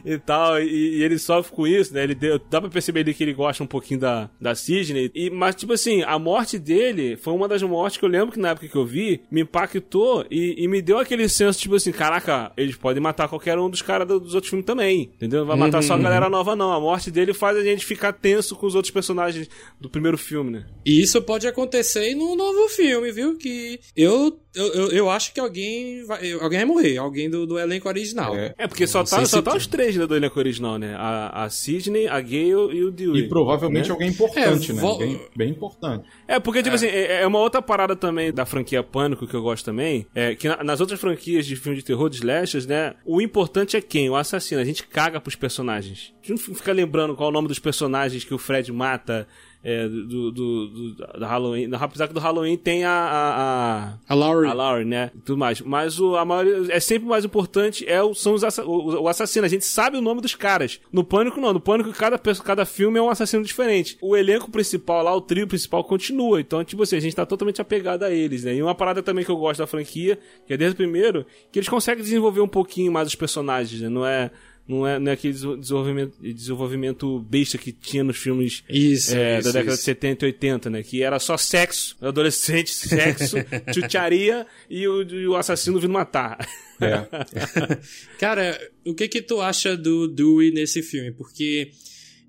[0.04, 3.14] e tal, e, e ele sofre com isso, né, ele deu, dá pra perceber ali
[3.14, 7.16] que ele gosta um pouquinho da, da Sidney, e, mas tipo assim, a morte dele
[7.16, 10.24] foi uma das mortes que eu lembro que na época que eu vi, me impactou
[10.30, 13.82] e, e me deu aquele senso, tipo assim, caraca, eles podem matar qualquer um dos
[13.82, 15.40] caras do- dos outros filmes também, entendeu?
[15.40, 18.12] Não vai matar só a galera nova não, a morte dele faz a gente ficar
[18.12, 19.48] tenso com os outros personagens
[19.80, 20.66] do primeiro filme, né?
[20.84, 23.36] E isso pode acontecer no novo filme, viu?
[23.36, 27.58] Que eu, eu, eu, eu acho que alguém vai, alguém vai morrer, alguém do, do
[27.58, 28.34] elenco original.
[28.34, 28.54] É.
[28.56, 30.94] É, porque só tá, só tá os três né, do elenco original, né?
[30.96, 33.24] A, a Sidney, a Gale e o Dewey.
[33.24, 33.92] E provavelmente né?
[33.92, 34.80] alguém importante, É, né?
[34.80, 36.08] vo- Alguém bem importante.
[36.26, 39.42] É, porque, tipo assim, é, é uma outra parada também da franquia Pânico que eu
[39.42, 40.06] gosto também.
[40.14, 42.94] É que na- nas outras franquias de filme de terror, de slashers, né?
[43.04, 44.08] O importante é quem?
[44.08, 44.60] O assassino.
[44.60, 46.12] A gente caga pros personagens.
[46.24, 49.26] A gente não fica lembrando qual é o nome dos personagens que o Fred mata.
[49.62, 51.68] É, do, do, do, da Halloween.
[51.72, 52.90] Apesar que do Halloween tem a.
[52.90, 54.50] A, a Laurie.
[54.50, 55.10] A Laurie, né?
[55.24, 55.60] Tudo mais.
[55.60, 56.72] Mas o, a maioria.
[56.72, 59.44] É sempre mais importante é o, são os assa o, o, assassino.
[59.44, 60.80] A gente sabe o nome dos caras.
[60.92, 61.52] No Pânico, não.
[61.52, 63.98] No Pânico, cada, cada filme é um assassino diferente.
[64.00, 66.40] O elenco principal lá, o trio principal, continua.
[66.40, 68.54] Então, tipo assim, a gente tá totalmente apegado a eles, né?
[68.54, 71.58] E uma parada também que eu gosto da franquia, que é desde o primeiro, que
[71.58, 73.88] eles conseguem desenvolver um pouquinho mais os personagens, né?
[73.88, 74.30] Não é
[74.68, 79.48] não é, não é aquele desenvolvimento, desenvolvimento besta que tinha nos filmes isso, é, isso,
[79.48, 79.80] da década isso.
[79.80, 80.82] de 70 e 80, né?
[80.82, 83.36] Que era só sexo, adolescente, sexo,
[83.74, 86.46] chucharia e o, e o assassino vindo matar.
[86.80, 87.08] É.
[88.20, 91.12] Cara, o que que tu acha do Dewey nesse filme?
[91.12, 91.70] Porque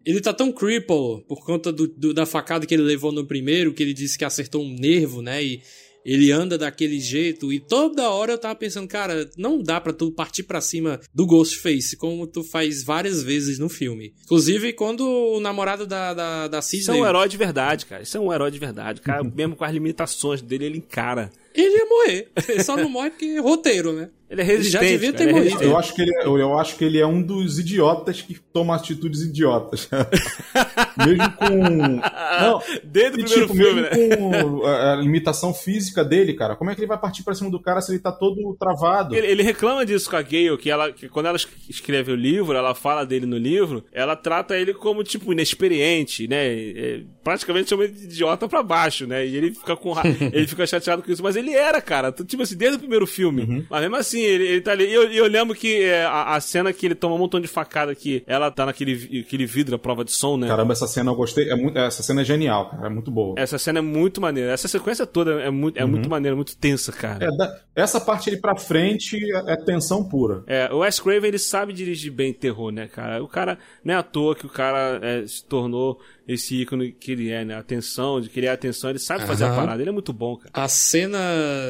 [0.06, 3.74] ele tá tão cripple por conta do, do, da facada que ele levou no primeiro,
[3.74, 5.44] que ele disse que acertou um nervo, né?
[5.44, 5.62] E
[6.06, 10.12] ele anda daquele jeito e toda hora eu tava pensando, cara, não dá para tu
[10.12, 14.14] partir para cima do Ghostface como tu faz várias vezes no filme.
[14.24, 16.82] Inclusive quando o namorado da da, da Sidney...
[16.82, 18.04] Isso é um herói de verdade, cara.
[18.04, 19.02] Isso é um herói de verdade.
[19.02, 21.32] Cara, mesmo com as limitações dele, ele encara.
[21.60, 22.32] Ele ia morrer.
[22.48, 24.10] Ele só não morre porque é roteiro, né?
[24.30, 24.86] Ele é resistente.
[24.86, 25.64] Ele já devia ter cara, morrido.
[25.64, 28.38] É eu, acho que ele, é, eu acho que ele é um dos idiotas que
[28.54, 29.90] toma atitudes idiotas.
[31.04, 32.00] mesmo com.
[32.40, 34.44] Não, Desde o primeiro tipo, filme, mesmo né?
[34.44, 36.56] com a, a limitação física dele, cara.
[36.56, 39.16] Como é que ele vai partir pra cima do cara se ele tá todo travado?
[39.16, 42.56] Ele, ele reclama disso com a Gale, que, ela, que quando ela escreve o livro,
[42.56, 46.46] ela fala dele no livro, ela trata ele como, tipo, inexperiente, né?
[46.54, 49.26] É, praticamente chama ele de idiota pra baixo, né?
[49.26, 52.12] E ele fica com ra- ele fica chateado com isso, mas ele era, cara.
[52.12, 53.42] Tipo assim, desde o primeiro filme.
[53.44, 53.66] Uhum.
[53.70, 54.86] Mas mesmo assim, ele, ele tá ali.
[54.86, 57.48] E eu, eu lembro que é, a, a cena que ele toma um montão de
[57.48, 60.48] facada que ela tá naquele aquele vidro, a prova de som, né?
[60.48, 61.50] Caramba, essa cena eu gostei.
[61.50, 62.88] É muito, essa cena é genial, cara.
[62.88, 63.36] É muito boa.
[63.38, 64.52] Essa cena é muito maneira.
[64.52, 67.26] Essa sequência toda é muito, é muito maneira, muito tensa, cara.
[67.26, 70.44] É, da- essa parte ali pra frente é, é tensão pura.
[70.48, 73.24] É, o Wes Craven, ele sabe dirigir bem terror, né, cara?
[73.24, 76.00] O cara, não é à toa que o cara é, se tornou
[76.32, 77.56] esse ícone que ele é, né?
[77.56, 79.56] Atenção, de criar atenção, ele sabe fazer a Aham.
[79.56, 80.52] parada, ele é muito bom, cara.
[80.54, 81.18] A cena.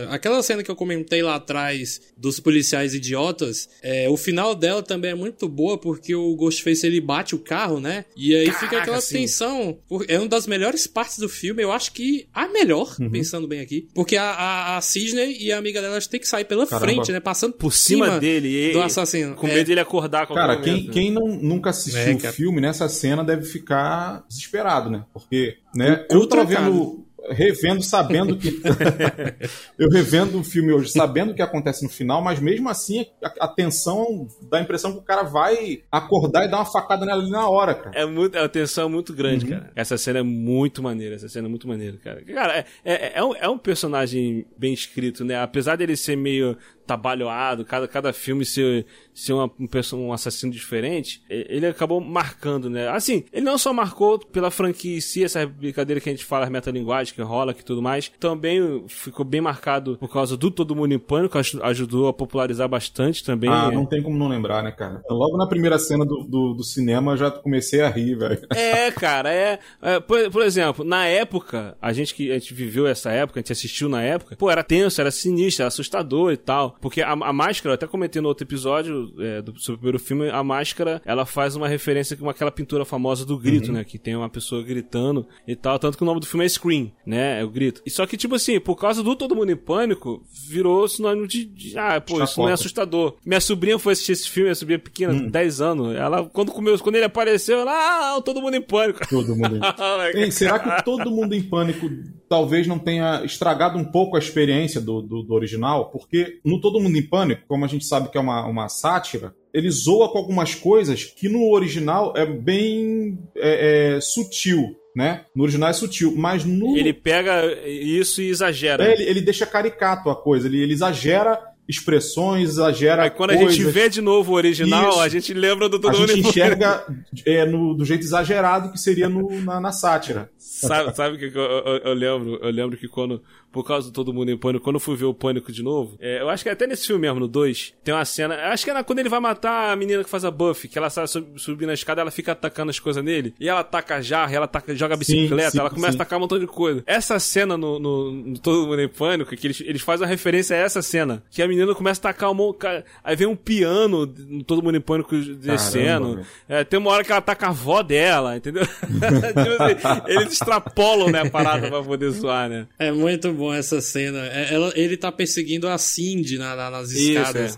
[0.09, 5.11] Aquela cena que eu comentei lá atrás dos policiais idiotas, é, o final dela também
[5.11, 8.05] é muito boa porque o Ghostface ele bate o carro, né?
[8.15, 9.15] E aí fica Caraca, aquela sim.
[9.19, 9.77] tensão.
[10.07, 13.87] É uma das melhores partes do filme, eu acho que a melhor, pensando bem aqui.
[13.93, 16.85] Porque a, a, a Sidney e a amiga delas têm que sair pela Caramba.
[16.91, 17.19] frente, né?
[17.19, 19.35] Passando Por cima, dele, e, do assassino.
[19.35, 19.53] com É.
[19.53, 23.23] medo dele acordar com Cara, quem, quem não, nunca assistiu É, o filme, nessa cena
[23.23, 24.48] deve ficar desesperado,
[24.89, 25.05] né?
[25.13, 26.05] Porque, né?
[26.09, 26.71] Eu tava trancado.
[26.71, 28.61] vendo, revendo, sabendo que.
[29.77, 33.45] eu revendo o filme hoje, sabendo o que acontece no final, mas mesmo assim a,
[33.45, 37.21] a tensão dá a impressão que o cara vai acordar e dar uma facada nela
[37.21, 37.97] ali na hora, cara.
[37.99, 39.51] É muito, a tensão é muito grande, Uhum.
[39.51, 39.71] cara.
[39.75, 42.21] Essa cena é muito maneira, essa cena é muito maneira, cara.
[42.23, 45.41] Cara, é, é, é um, é um personagem bem escrito, né?
[45.41, 46.57] Apesar dele ser meio
[46.89, 52.87] trabalhoado, cada, cada filme ser, ser uma, um, um assassino diferente, ele acabou marcando, né?
[52.89, 56.45] Assim, ele não só marcou pela franquia em si, essa brincadeira que a gente fala,
[56.45, 60.75] as metalinguagens que rola, que tudo mais, também ficou bem marcado por causa do Todo
[60.75, 63.49] Mundo em Pânico, aj- ajudou a popularizar bastante também.
[63.51, 63.75] Ah, é.
[63.75, 65.03] não tem como não lembrar, né, cara?
[65.09, 68.39] Logo na primeira cena do, do, do cinema eu já comecei a rir, velho.
[68.55, 69.59] É, cara, é.
[69.81, 73.41] é, por, por exemplo, na época, a gente que a gente viveu essa época, a
[73.41, 76.75] gente assistiu na época, pô, era tenso, era sinistro, era assustador e tal.
[76.81, 79.99] Porque a, a máscara, eu até comentei no outro episódio é, do, sobre o primeiro
[79.99, 83.83] filme, a máscara, ela faz uma referência com aquela pintura famosa do grito, né?
[83.83, 85.77] Que tem uma pessoa gritando e tal.
[85.77, 87.41] Tanto que o nome do filme é Scream, né?
[87.41, 87.81] É o grito.
[87.85, 91.45] E só que, tipo assim, por causa do Todo Mundo em Pânico, virou sinônimo de.
[91.45, 92.53] de ah, pô, isso não é Chacota.
[92.53, 93.15] assustador.
[93.25, 95.95] Minha sobrinha foi assistir esse filme, minha sobrinha pequena, 10 anos.
[95.95, 97.71] Ela, quando, comeu, quando ele apareceu, ela,
[98.15, 99.07] ah, todo mundo em pânico.
[99.07, 99.59] Todo mundo em...
[100.19, 101.89] Ei, será que todo mundo em pânico
[102.27, 105.89] talvez não tenha estragado um pouco a experiência do, do, do original?
[105.89, 109.33] Porque no Todo Mundo em Pânico, como a gente sabe que é uma, uma sátira,
[109.53, 115.23] ele zoa com algumas coisas que no original é bem é, é, sutil, né?
[115.33, 116.75] No original é sutil, mas no.
[116.77, 118.83] Ele pega isso e exagera.
[118.83, 123.03] É, ele, ele deixa caricato a coisa, ele, ele exagera expressões, exagera.
[123.03, 123.55] Aí quando a coisas.
[123.55, 124.99] gente vê de novo o original, Isso.
[125.01, 126.83] a gente lembra do A todo mundo gente enxerga
[127.23, 130.31] é, no, do jeito exagerado que seria no, na, na sátira.
[130.35, 132.39] Sabe, sabe o que que eu, eu- eu lembro?
[132.41, 135.05] Eu lembro que quando, por causa do Todo Mundo em Pânico, quando eu fui ver
[135.05, 137.93] o Pânico de novo, é, eu acho que até nesse filme mesmo, no 2, tem
[137.93, 140.31] uma cena, acho que é na- quando ele vai matar a menina que faz a
[140.31, 143.49] Buffy, que ela sai sub- subindo a escada, ela fica atacando as coisas nele, e
[143.49, 145.97] ela taca a jarra, ela taca, joga a bicicleta, sim, ela começa sim.
[145.97, 146.83] a tacar um montão de coisa.
[146.85, 150.55] Essa cena no, no- no Todo Mundo em Pânico, que eles, eles fazem uma referência
[150.55, 152.59] a essa cena, que a menina começa a tacar um monte,
[153.03, 157.11] aí vem um piano no Todo Mundo em Pânico descendo, é, tem uma hora que
[157.11, 158.63] ela com a avó dela, entendeu?
[158.89, 162.67] Tipo assim, eles extrapolam, né, a parada pra poder zoar, né?
[162.77, 164.25] É muito bom essa cena.
[164.27, 167.57] É, ela- ele tá perseguindo a Cindy na- na- nas Isso, escadas.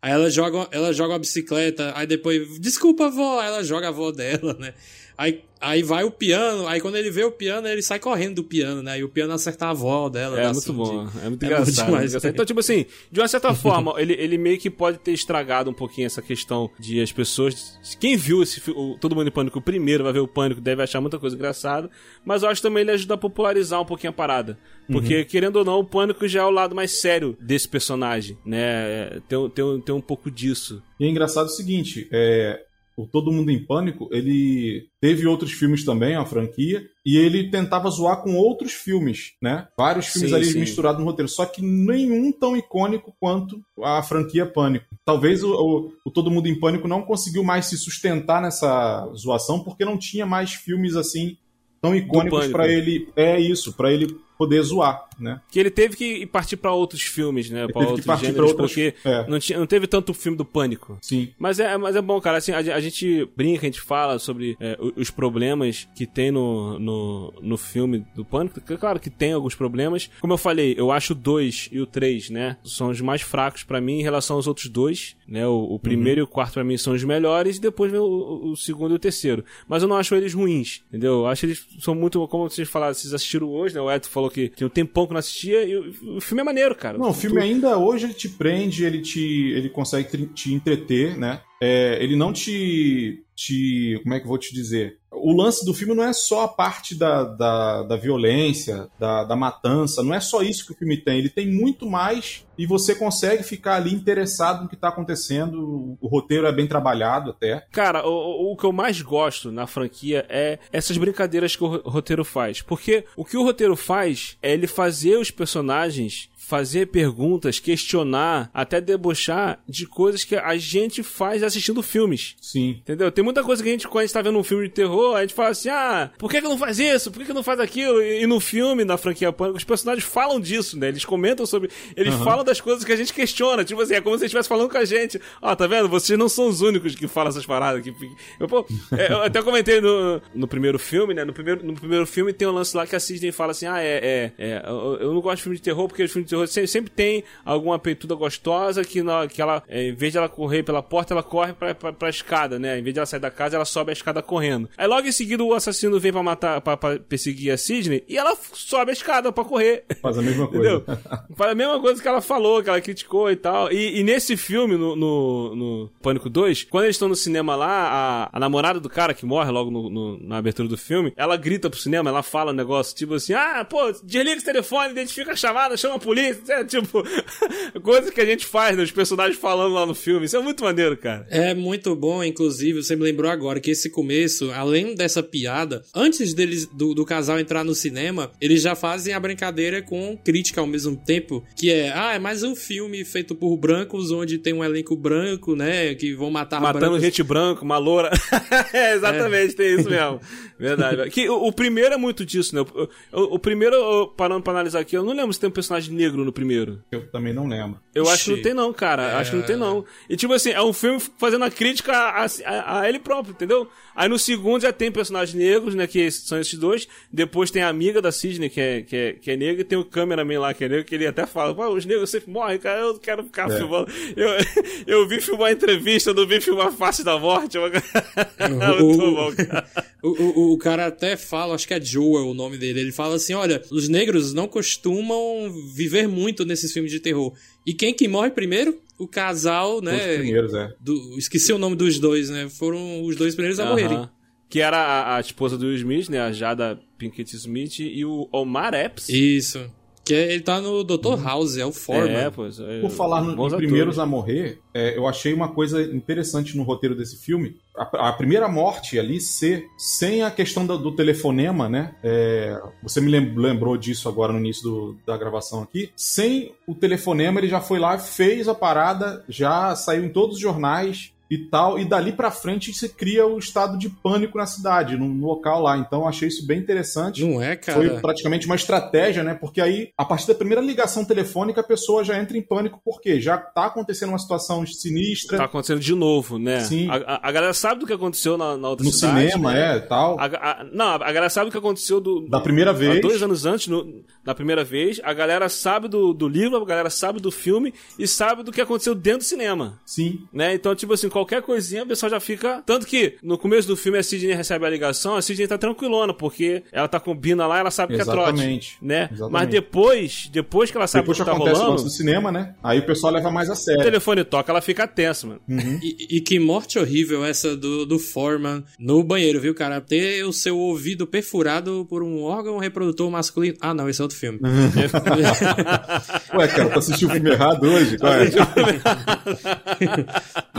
[0.00, 3.90] Aí ela joga, ela joga a bicicleta, aí depois, desculpa, avó, aí ela joga a
[3.90, 4.72] avó dela, né?
[5.18, 8.44] Aí, aí vai o piano, aí quando ele vê o piano, ele sai correndo do
[8.44, 8.98] piano, né?
[8.98, 10.38] E o piano acerta a avó dela.
[10.38, 10.76] É muito Cindy.
[10.76, 11.74] bom, é muito É engraçado.
[11.74, 11.90] demais.
[11.90, 12.30] muito engraçado.
[12.32, 15.72] Então, tipo assim, de uma certa forma, ele, ele meio que pode ter estragado um
[15.72, 17.78] pouquinho essa questão de as pessoas.
[17.98, 21.00] Quem viu esse o Todo Mundo em Pânico primeiro, vai ver o Pânico, deve achar
[21.00, 21.90] muita coisa engraçada.
[22.24, 24.58] Mas eu acho também ele ajuda a popularizar um pouquinho a parada.
[24.92, 28.58] Porque, querendo ou não, o Pânico já é o lado mais sério desse personagem, né?
[28.60, 30.80] É, Tem, tem, tem um pouco disso.
[31.00, 32.62] E é engraçado o seguinte, é,
[32.96, 37.90] o Todo Mundo em Pânico, ele teve outros filmes também, a franquia, e ele tentava
[37.90, 39.68] zoar com outros filmes, né?
[39.76, 40.60] Vários filmes Sim, ali sim.
[40.60, 44.86] misturados no roteiro, só que nenhum tão icônico quanto a franquia Pânico.
[45.04, 49.60] Talvez o, o- o Todo Mundo em Pânico não conseguiu mais se sustentar nessa zoação
[49.62, 51.36] porque não tinha mais filmes assim
[51.82, 53.08] tão icônicos pra ele.
[53.14, 55.40] É isso, pra ele poder zoar, né?
[55.50, 57.66] Que ele teve que partir pra outros filmes, né?
[57.66, 59.26] Que outros gêneros, pra outras- porque é.
[59.28, 60.98] não, tinha, não teve tanto filme do Pânico.
[61.00, 61.28] Sim.
[61.38, 62.38] Mas é, mas é bom, cara.
[62.38, 66.78] Assim, a, a gente brinca, a gente fala sobre é, os problemas que tem no,
[66.78, 68.60] no, no filme do Pânico.
[68.78, 70.10] Claro que tem alguns problemas.
[70.20, 72.56] Como eu falei, eu acho o 2 e o 3, né?
[72.64, 75.16] São os mais fracos pra mim em relação aos outros dois.
[75.26, 75.46] Né?
[75.46, 77.56] O, o primeiro e o quarto pra mim são os melhores.
[77.56, 79.44] E depois vem o, o- segundo e o terceiro.
[79.68, 81.14] Mas eu não acho eles ruins, entendeu?
[81.20, 82.26] Eu acho eles são muito.
[82.28, 83.80] Como vocês falaram, vocês assistiram hoje, né?
[83.80, 85.64] O Edson falou que tinha um tempão que não assistia.
[85.64, 86.98] E o, filme é maneiro, cara.
[86.98, 91.16] Não, o filme ainda hoje ele te prende, ele te, ele consegue te, te entreter,
[91.16, 91.40] né?
[91.60, 93.98] É, ele não te, te.
[94.02, 94.98] Como é que eu vou te dizer?
[95.16, 99.36] O lance do filme não é só a parte da, da, da violência, da, da
[99.36, 101.18] matança, não é só isso que o filme tem.
[101.18, 105.96] Ele tem muito mais e você consegue ficar ali interessado no que está acontecendo.
[106.00, 107.66] O, roteiro é bem trabalhado até.
[107.72, 111.82] Cara, o, o- que eu mais gosto na franquia é essas brincadeiras que o ro-
[111.84, 112.62] roteiro faz.
[112.62, 118.80] Porque o que o roteiro faz é ele fazer os personagens fazer perguntas, questionar, até
[118.80, 122.36] debochar de coisas que a gente faz assistindo filmes.
[122.40, 122.76] Sim.
[122.80, 123.10] Entendeu?
[123.10, 125.16] Tem muita coisa que a gente, quando a gente tá vendo um filme de terror,
[125.16, 127.10] a gente fala assim: ah, por que, que não faz isso?
[127.10, 128.00] Por que, que não faz aquilo?
[128.00, 130.88] E, e no filme, na franquia Pânico, os personagens falam disso, né?
[130.88, 131.68] Eles comentam sobre.
[131.96, 133.64] Eles falam das coisas que a gente questiona.
[133.64, 135.20] Tipo assim, é como se eles estivessem falando com a gente.
[135.42, 135.88] Ó, tá vendo?
[135.88, 137.82] Vocês não são os únicos que falam essas paradas.
[137.82, 137.92] Que...
[138.38, 138.64] Eu, pô,
[138.96, 141.24] é, eu até comentei no, no primeiro filme, né?
[141.24, 143.82] No primeiro, no primeiro filme tem um lance lá que a Sidney fala assim: ah,
[143.82, 143.96] é.
[143.96, 146.35] é, é eu, eu não gosto de filme de terror porque os filmes de terror
[146.46, 150.28] sempre, sempre tem alguma peituda gostosa que, na, que ela, é, em vez de ela
[150.28, 152.78] correr pela porta, ela corre pra, pra, pra escada, né?
[152.78, 154.68] Em vez de ela sair da casa, ela sobe a escada correndo.
[154.76, 158.16] Aí logo em seguida o assassino vem pra matar, pra, pra perseguir a Sidney e
[158.18, 159.84] ela sobe a escada pra correr.
[160.02, 160.84] Faz a mesma coisa.
[161.36, 163.70] Faz a mesma coisa que ela falou, que ela criticou e tal.
[163.70, 168.28] E, e nesse filme, no, no, no Pânico 2, quando eles estão no cinema lá,
[168.32, 171.36] a, a namorada do cara que morre logo no- no- na abertura do filme, ela
[171.36, 175.32] grita pro cinema, ela fala um negócio tipo assim: ah, pô, desliga esse telefone, identifica
[175.32, 176.25] a chamada, chama a polícia.
[176.48, 177.02] É, tipo,
[177.82, 178.82] coisa que a gente faz, né?
[178.82, 180.26] Os personagens falando lá no filme.
[180.26, 181.26] Isso é muito maneiro, cara.
[181.30, 186.32] É muito bom, inclusive, você me lembrou agora que esse começo, além dessa piada, antes
[186.34, 190.66] deles do, do casal entrar no cinema, eles já fazem a brincadeira com crítica ao
[190.66, 194.64] mesmo tempo, que é, ah, é mais um filme feito por brancos, onde tem um
[194.64, 197.02] elenco branco, né, que vão matar Matando brancos.
[197.02, 198.10] gente branca, uma loura.
[198.72, 200.20] é, exatamente, tem isso mesmo.
[200.58, 201.10] Verdade.
[201.10, 202.62] Que, o, o primeiro é muito disso, né?
[202.62, 202.88] O,
[203.20, 206.15] o- o primeiro, parando pra analisar aqui, eu não lembro se tem um personagem negro
[206.24, 206.82] no primeiro.
[206.90, 207.80] Eu também não lembro.
[207.94, 208.12] Eu Ixi.
[208.12, 209.18] acho que não tem não, cara.
[209.18, 209.84] Acho que não tem não.
[210.08, 213.68] E tipo assim, é um filme fazendo a crítica a, a- a ele próprio, entendeu?
[213.96, 215.86] Aí no segundo já tem personagens negros, né?
[215.86, 216.86] Que são esses dois.
[217.10, 219.62] Depois tem a amiga da Sidney, que é, que é, que é negra.
[219.62, 222.10] E tem o cameraman lá, que é negro, que ele até fala, Pô, os negros
[222.10, 222.80] sempre morrem, cara.
[222.80, 223.56] Eu não quero ficar É.
[223.56, 223.90] filmando.
[224.14, 224.28] Eu,
[224.86, 227.56] eu vi filmar entrevista, eu não vi filmar face da morte.
[227.58, 229.66] O- Muito bom, cara.
[230.02, 232.80] O, o, o cara até fala, acho que é Joel o nome dele.
[232.80, 237.32] Ele fala assim: olha, os negros não costumam viver muito nesses filmes de terror.
[237.66, 238.78] E quem que morre primeiro?
[238.98, 240.16] O casal, Os né?
[240.16, 240.72] primeiros, é.
[240.80, 242.48] do- esqueci o nome dos dois, né?
[242.48, 243.96] Foram os dois primeiros a morrerem.
[243.98, 244.10] Aham.
[244.48, 246.20] Que era a, a esposa do Will Smith, né?
[246.20, 249.08] A Jada Pinkett Smith e o Omar Epps.
[249.08, 249.68] Isso.
[250.06, 251.20] Que é- ele tá no Dr.
[251.22, 252.16] House, é o Foreman.
[252.26, 252.60] É, pois.
[252.60, 253.66] é, Por falar no, bons em atores.
[253.66, 257.56] Primeiros a Morrer, é, eu achei uma coisa interessante no roteiro desse filme.
[257.76, 261.94] A, a primeira morte ali ser sem a questão do, do telefonema, né?
[262.04, 265.90] É, você me lem- lembrou disso agora no início do- da gravação aqui.
[265.96, 270.40] Sem o telefonema, ele já foi lá, fez a parada, já saiu em todos os
[270.40, 274.96] jornais e tal, e dali pra frente se cria o estado de pânico na cidade,
[274.96, 275.76] no, no local lá.
[275.76, 277.24] Então eu achei isso bem interessante.
[277.24, 277.78] Não é, cara?
[277.78, 279.34] Foi praticamente uma estratégia, né?
[279.34, 283.20] Porque aí, a partir da primeira ligação telefônica, a pessoa já entra em pânico, porque
[283.20, 286.60] já tá acontecendo uma situação sinistra Tá acontecendo de novo, né?
[286.60, 286.88] Sim.
[286.90, 289.30] A, a- a galera sabe do que aconteceu na, na outra no cidade.
[289.30, 289.76] cinema, né?
[289.76, 290.18] é, tal.
[290.20, 293.00] A- a- não, a galera sabe o que aconteceu do, Da primeira há vez.
[293.00, 296.90] dois anos antes, no- na primeira vez, a galera sabe do, do livro, a galera
[296.90, 299.80] sabe do filme e sabe do que aconteceu dentro do cinema.
[299.86, 300.20] Sim.
[300.32, 300.54] Né?
[300.54, 302.62] Então, tipo assim, qualquer coisinha a pessoa já fica.
[302.66, 306.12] Tanto que no começo do filme a Sidney recebe a ligação, a Sidney tá tranquilona,
[306.12, 308.34] porque ela tá com Bina lá, ela sabe Exatamente.
[308.34, 308.78] que é trote.
[308.82, 309.08] Né?
[309.12, 309.32] Exatamente.
[309.32, 311.90] Mas depois, depois que ela sabe Depois o que que tá acontece o rolando, do
[311.90, 312.54] cinema, né?
[312.62, 313.82] Aí o pessoal leva mais a o sério.
[313.82, 315.40] telefone toca, ela fica tensa, mano.
[315.82, 319.80] E, e que morte horrível essa do, do Foreman no banheiro, viu, cara?
[319.80, 323.56] Ter o seu ouvido perfurado por um órgão reprodutor masculino.
[323.60, 324.38] Ah, não, esse é outro filme.
[326.34, 327.98] Ué, cara, tu assistiu o filme errado hoje?
[327.98, 328.26] Qual é?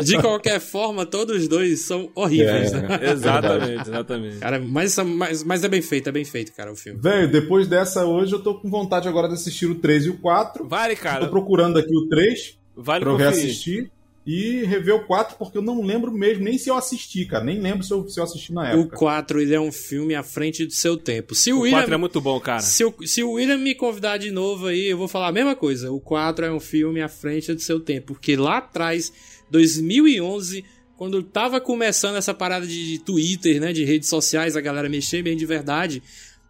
[0.03, 2.81] De qualquer forma, todos os dois são horríveis, É.
[2.81, 2.99] né?
[3.11, 4.37] exatamente, exatamente.
[4.37, 6.99] Cara, mas, mas, mas é bem feito, é bem feito, cara, o filme.
[7.01, 10.17] Velho, depois dessa hoje eu tô com vontade agora de assistir o 3 e o
[10.19, 10.67] 4.
[10.67, 11.27] Vale, Tô cara.
[11.27, 13.89] procurando aqui o 3 Vale pra eu reassistir.
[14.27, 17.45] E rever o 4, porque eu não lembro mesmo, nem se eu assisti, cara.
[17.45, 18.97] Nem lembro se eu, se eu assisti na O época.
[18.97, 21.33] 4, ele é um filme à frente do seu tempo.
[21.33, 21.77] Se o, O William...
[21.79, 22.59] 4 é muito bom, cara.
[22.59, 25.55] Se o, se o William me convidar de novo aí, eu vou falar a mesma
[25.55, 25.93] coisa.
[25.93, 28.07] O 4 é um filme à frente do seu tempo.
[28.07, 29.13] Porque lá atrás,
[29.49, 30.65] 2011,
[30.97, 33.71] quando tava começando essa parada de Twitter, né?
[33.71, 36.03] De redes sociais, a galera mexer bem de verdade.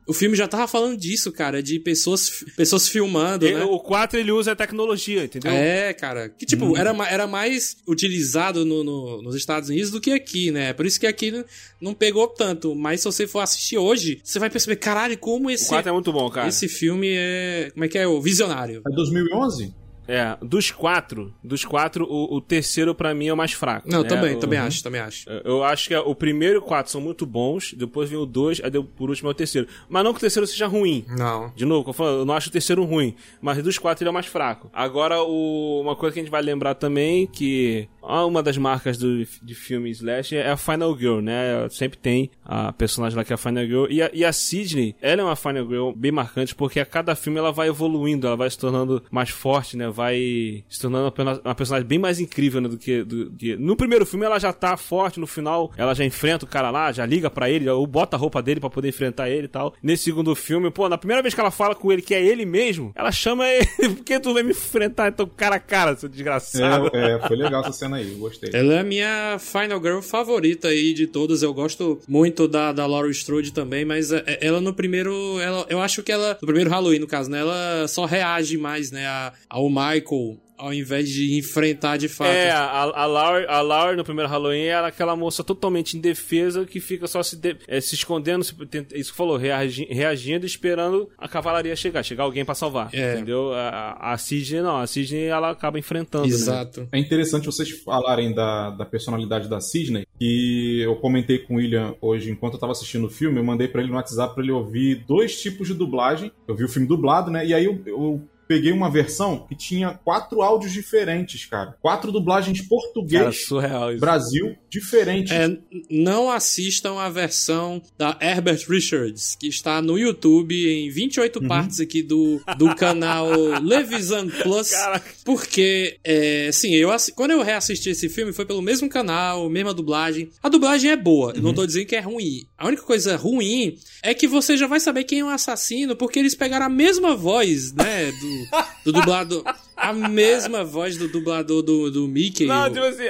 [0.07, 3.63] O filme já tava falando disso, cara, de pessoas, pessoas filmando, Ele- né?
[3.65, 5.51] O 4 ele usa a tecnologia, entendeu?
[5.51, 6.29] É, cara.
[6.29, 10.49] Que, tipo, era, ma- era mais utilizado no, no- nos Estados Unidos do que aqui,
[10.51, 10.71] né?
[10.73, 11.43] Por isso que aqui
[11.81, 12.73] não- pegou tanto.
[12.73, 15.91] Mas se você for assistir hoje, você vai perceber, caralho, como O esse, 4 é
[15.91, 16.47] muito bom, cara.
[16.47, 17.69] esse filme é.
[17.73, 18.07] Como é que é?
[18.07, 18.81] O visionário.
[18.87, 19.73] É 2011?
[20.07, 23.89] É, dos quatro, dos quatro, o, o terceiro pra mim é o mais fraco.
[23.89, 24.07] Não, né?
[24.09, 25.29] também, O- também acho, também acho.
[25.43, 28.61] Eu acho que o primeiro e o quatro são muito bons, depois vem o dois,
[28.63, 29.67] aí por último é o terceiro.
[29.89, 31.05] Mas não que o terceiro seja ruim.
[31.09, 31.51] Não.
[31.55, 34.11] De novo, eu falo, eu não acho o terceiro ruim, mas dos quatro ele é
[34.11, 34.69] o mais fraco.
[34.73, 39.25] Agora, o- uma coisa que a gente vai lembrar também, que uma das marcas do,
[39.41, 41.67] de filme Slash é a Final Girl, né?
[41.69, 43.85] Sempre tem a personagem lá que é a Final Girl.
[43.89, 47.15] E a, e a Sidney, ela é uma Final Girl bem marcante, porque a cada
[47.15, 49.89] filme ela vai evoluindo, ela vai se tornando mais forte, né?
[49.89, 52.69] Vai se tornando uma, personagem bem mais incrível, né?
[52.69, 53.55] Do que, do que...
[53.57, 56.91] No primeiro filme ela já tá forte, no final ela já enfrenta o cara lá,
[56.91, 59.73] já liga pra ele, ou bota a roupa dele pra poder enfrentar ele e tal.
[59.83, 62.45] Nesse segundo filme, pô, na primeira vez que ela fala com ele que é ele
[62.45, 66.89] mesmo, ela chama ele, porque tu vai me enfrentar, então cara a cara, seu desgraçado.
[66.93, 68.49] É, é, foi legal essa cena aí, eu gostei.
[68.53, 71.41] Ela é a minha Final Girl favorita aí de todas.
[71.43, 75.39] Eu gosto muito da, da Laura Strode também, mas é- é- ela no primeiro.
[75.39, 76.37] Ela, eu acho que ela.
[76.41, 77.39] No primeiro Halloween, no caso, né?
[77.39, 79.05] Ela só reage mais, né?
[79.05, 82.29] a- ao Michael, ao invés de enfrentar de fato.
[82.31, 86.79] É, a, a, Laura, a Laura no primeiro Halloween era aquela moça totalmente indefesa que
[86.79, 90.47] fica só se, de- eh, se escondendo, se, tenta- isso que falou, reagi- reagindo e
[90.47, 92.89] esperando a cavalaria chegar, chegar alguém pra salvar.
[92.93, 93.13] É.
[93.13, 93.53] Entendeu?
[93.53, 96.25] A, a- Sidney não, a Sidney ela acaba enfrentando.
[96.27, 96.33] Né?
[96.33, 96.87] Exato.
[96.91, 101.93] É interessante vocês falarem da, da personalidade da Sidney, que eu comentei com o William
[102.01, 104.51] hoje, enquanto eu tava assistindo o filme, eu mandei pra ele no WhatsApp pra ele
[104.51, 106.31] ouvir dois tipos de dublagem.
[106.47, 107.45] Eu vi o filme dublado, né?
[107.45, 111.75] E aí eu, eu peguei uma versão que tinha quatro áudios diferentes, cara.
[111.81, 113.99] Quatro dublagens Cara, português, surreal isso.
[113.99, 115.31] Brasil, diferentes.
[115.31, 115.57] É,
[115.89, 121.47] não assistam a versão da Herbert Richards, que está no YouTube em 28 Uhum.
[121.47, 123.27] partes aqui do, do canal
[123.61, 124.71] Levisan Plus.
[124.71, 125.11] Caraca.
[125.23, 130.29] Porque, é, assim, eu, quando eu reassisti esse filme foi pelo mesmo canal, mesma dublagem.
[130.41, 132.45] A dublagem é boa, eu não tô dizendo que é ruim.
[132.57, 136.17] A única coisa ruim é que você já vai saber quem é o assassino, porque
[136.17, 138.47] eles pegaram a mesma voz, né, do,
[138.85, 139.43] do dublador.
[139.75, 142.47] A mesma voz do dublador do, do Mickey.
[142.47, 143.07] Não, tipo assim,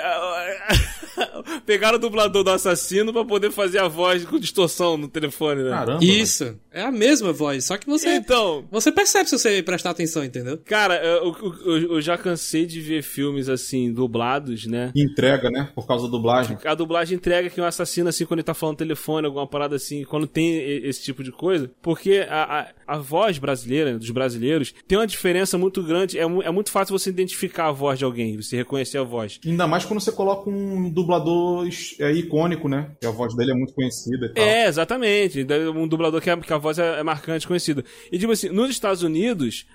[1.65, 5.69] pegaram o dublador do assassino pra poder fazer a voz com distorção no telefone, né?
[5.71, 6.03] Caramba.
[6.03, 10.23] Isso, é a mesma voz, só que você, Então, você percebe se você prestar atenção,
[10.23, 10.57] entendeu?
[10.65, 14.91] cara, eu, eu- eu já cansei de ver filmes assim, dublados, né?
[14.95, 15.69] Entrega, né?
[15.75, 16.57] Por causa da dublagem.
[16.65, 19.75] A dublagem entrega que um assassino, assim, quando ele tá falando no telefone, alguma parada
[19.75, 21.69] assim, quando tem esse tipo de coisa.
[21.81, 26.17] Porque a, a, a voz brasileira, dos brasileiros, tem uma diferença muito grande.
[26.17, 29.39] É, é muito fácil você identificar a voz de alguém, você reconhecer a voz.
[29.45, 31.67] Ainda mais quando você coloca um dublador
[31.99, 32.91] é, icônico, né?
[33.01, 34.43] Que a voz dele é muito conhecida e tal.
[34.43, 35.45] É, exatamente.
[35.75, 37.83] Um dublador que a, que a voz é, é marcante, conhecida.
[38.11, 39.65] E tipo assim, nos Estados Unidos,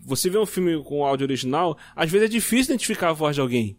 [0.00, 3.40] você vê um filme com áudio original, às vezes é difícil identificar a voz de
[3.40, 3.78] alguém.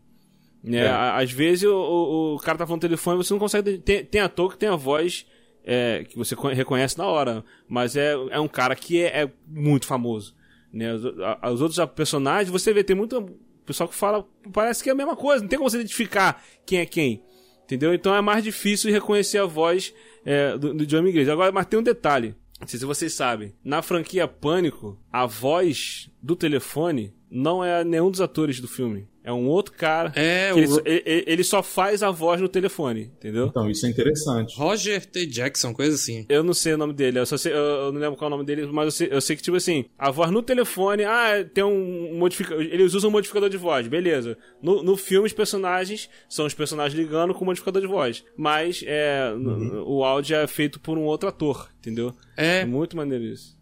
[0.63, 0.79] Né?
[0.79, 0.89] É.
[0.89, 3.77] Às vezes o, o, o cara tá falando telefone você não consegue.
[3.77, 5.25] Tem, tem ator que tem a voz
[5.71, 9.31] é, que você co- reconhece na hora, mas é, é um cara que é, é
[9.47, 10.35] muito famoso.
[10.73, 10.91] Né?
[10.93, 14.93] Os, a- os outros personagens, você vê, tem muito pessoal que fala, parece que é
[14.93, 17.23] a mesma coisa, não tem como você identificar quem é quem.
[17.65, 17.93] Entendeu?
[17.93, 19.93] Então é mais difícil reconhecer a voz
[20.25, 21.33] é, do, do John Igreja.
[21.33, 22.35] Agora, mas tem um detalhe.
[22.59, 23.53] Não sei se vocês sabem.
[23.63, 29.07] Na franquia Pânico, a voz do telefone não é nenhum dos atores do filme.
[29.23, 30.11] É um outro cara.
[30.15, 33.45] É, que o ele, Ro- ele- ele só faz a voz no telefone, entendeu?
[33.47, 34.57] Então, isso é interessante.
[34.57, 35.27] Roger T.
[35.27, 36.25] Jackson, coisa assim.
[36.27, 38.33] Eu não sei o nome dele, eu, só sei, eu, eu não lembro qual é
[38.33, 41.03] o nome dele, mas eu sei, eu sei que, tipo assim, a voz no telefone,
[41.03, 42.63] ah, tem um modificador.
[42.63, 44.35] Eles usam um modificador de voz, beleza.
[44.63, 48.23] No, no filme, os personagens são os personagens ligando com o modificador de voz.
[48.35, 52.13] Mas é, no- o áudio é feito por um outro ator, entendeu?
[52.35, 52.61] É.
[52.61, 53.55] É muito maneiro isso.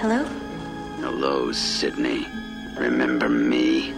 [0.00, 0.24] Hello?
[1.02, 2.24] Hello, Sydney.
[2.78, 3.94] Remember me?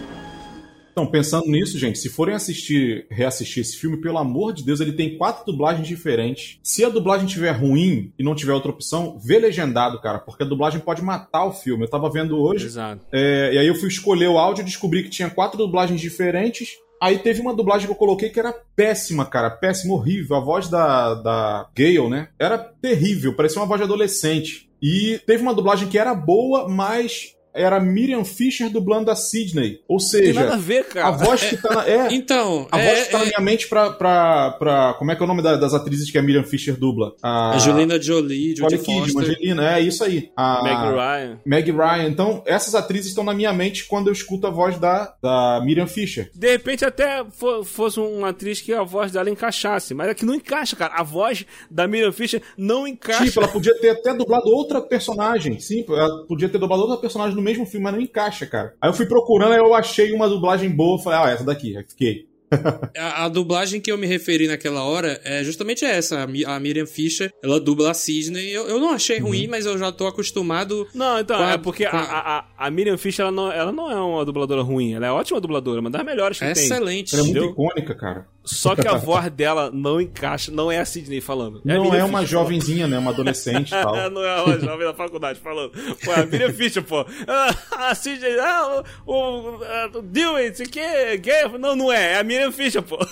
[0.91, 4.91] Então, pensando nisso, gente, se forem assistir, reassistir esse filme, pelo amor de Deus, ele
[4.91, 6.59] tem quatro dublagens diferentes.
[6.61, 10.45] Se a dublagem tiver ruim e não tiver outra opção, vê legendado, cara, porque a
[10.45, 11.85] dublagem pode matar o filme.
[11.85, 13.05] Eu tava vendo hoje, Exato.
[13.13, 16.71] é, e aí eu fui escolher o áudio e descobri que tinha quatro dublagens diferentes.
[17.01, 19.49] Aí teve uma dublagem que eu coloquei que era péssima, cara.
[19.49, 20.35] Péssima, horrível.
[20.35, 22.27] A voz da, da Gale, né?
[22.37, 24.69] Era terrível, parecia uma voz de adolescente.
[24.81, 29.81] E teve uma dublagem que era boa, mas era Miriam Fisher dublando a Sidney.
[29.87, 31.07] Ou Tem seja, nada a ver, cara.
[31.07, 31.87] a voz que tá na.
[31.89, 34.93] É, Então, a é, voz que tá na é- minha mente pra, pra, pra.
[34.99, 37.13] Como é que é o nome da- das atrizes que a Miriam Fisher dubla?
[37.21, 39.21] A, a Angelina Jolie, Jodie Foster.
[39.23, 40.31] Angelina, é isso aí.
[40.35, 41.39] A, Meg Ryan.
[41.45, 42.07] Meg Ryan.
[42.09, 45.87] Então, essas atrizes estão na minha mente quando eu escuto a voz da, da Miriam
[45.87, 46.29] Fisher.
[46.35, 50.25] De repente até fo- fosse uma atriz que a voz dela encaixasse, mas é que
[50.25, 50.93] não encaixa, cara.
[50.95, 53.25] A voz da Miriam Fisher não encaixa.
[53.25, 55.59] Tipo, ela podia ter até dublado outra personagem.
[55.59, 58.73] Sim, ela podia ter dublado outra personagem no mesmo filme, mas não encaixa, cara.
[58.81, 61.83] Aí eu fui procurando, aí eu achei uma dublagem boa, falei, ah, essa daqui, aí
[61.87, 62.27] fiquei.
[62.97, 66.23] A, a dublagem que eu me referi naquela hora é justamente essa.
[66.23, 68.49] A, Mi- a Miriam Fisher, ela dubla a Sidney.
[68.49, 70.87] Eu, eu não achei ruim, mas eu já tô acostumado.
[70.95, 73.71] Não, então, a- é porque a, a- a, a- a Miriam Fisher, ela não, ela
[73.71, 74.93] não é uma dubladora ruim.
[74.95, 76.63] Ela é ótima dubladora, uma das melhores que É tem.
[76.63, 77.13] excelente.
[77.13, 77.51] Ela é muito Entendeu?
[77.51, 78.25] icônica, cara.
[78.55, 81.57] Só que a voz dela não encaixa, não é a Sidney falando.
[81.57, 82.97] a não Miriam é uma Fisher jovenzinha, né?
[82.97, 83.83] Uma adolescente e tal.
[83.83, 84.13] falando.
[84.15, 85.71] não é uma jovem da faculdade falando.
[86.03, 87.05] Pô, é a Miriam Fisher, pô.
[87.27, 87.55] Ah,
[87.89, 91.47] a Sidney, ah, o, o, ah, o Dewey, é gay.
[91.59, 92.13] Não, não é.
[92.13, 92.97] É a Miriam Fisher, pô.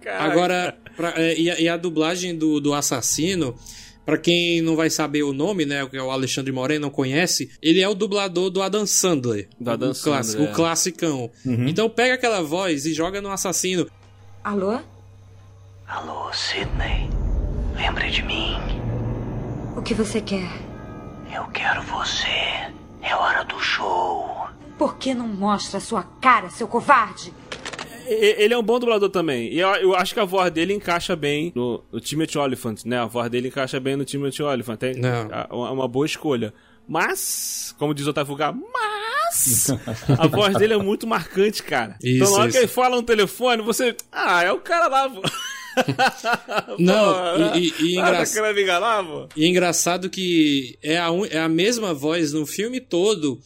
[0.00, 0.24] Caraca.
[0.24, 3.54] Agora, pra- é, e, a, e a dublagem do, do assassino,
[4.08, 7.50] pra quem não vai saber o nome, né, que é o Alexandre Moreno não conhece,
[7.60, 9.50] ele é o dublador do Adam Sandler.
[9.60, 10.50] Do Adam o, Sandler, é.
[10.50, 11.30] o classicão.
[11.44, 13.86] Então pega aquela voz e joga no assassino.
[14.42, 14.78] Alô?
[15.86, 17.10] Alô, Sydney.
[17.76, 18.56] Lembre de mim.
[19.76, 20.50] O que você quer?
[21.30, 22.72] Eu quero você.
[23.02, 24.48] É hora do show.
[24.78, 27.34] Por que não mostra sua cara, seu covarde?
[28.08, 29.52] Ele é um bom dublador também.
[29.52, 32.98] E eu, eu acho que a voz dele encaixa bem no, no Timothy Olyphant, né?
[32.98, 34.82] A voz dele encaixa bem no Timothy Olyphant.
[34.82, 36.52] É é uma, uma boa escolha.
[36.86, 39.68] Mas, como diz o Otávio Vulgar, mas
[40.18, 41.96] a voz dele é muito marcante, cara.
[42.02, 42.58] então Isso, na hora isso.
[42.58, 43.94] que ele fala no telefone, você.
[44.10, 45.12] Ah, é o cara lá.
[46.78, 47.14] Não,
[47.52, 49.28] Pô, e- e- e ah, tá enganar, pô?
[49.36, 53.38] E é engraçado que é a, un- é a mesma voz no filme todo.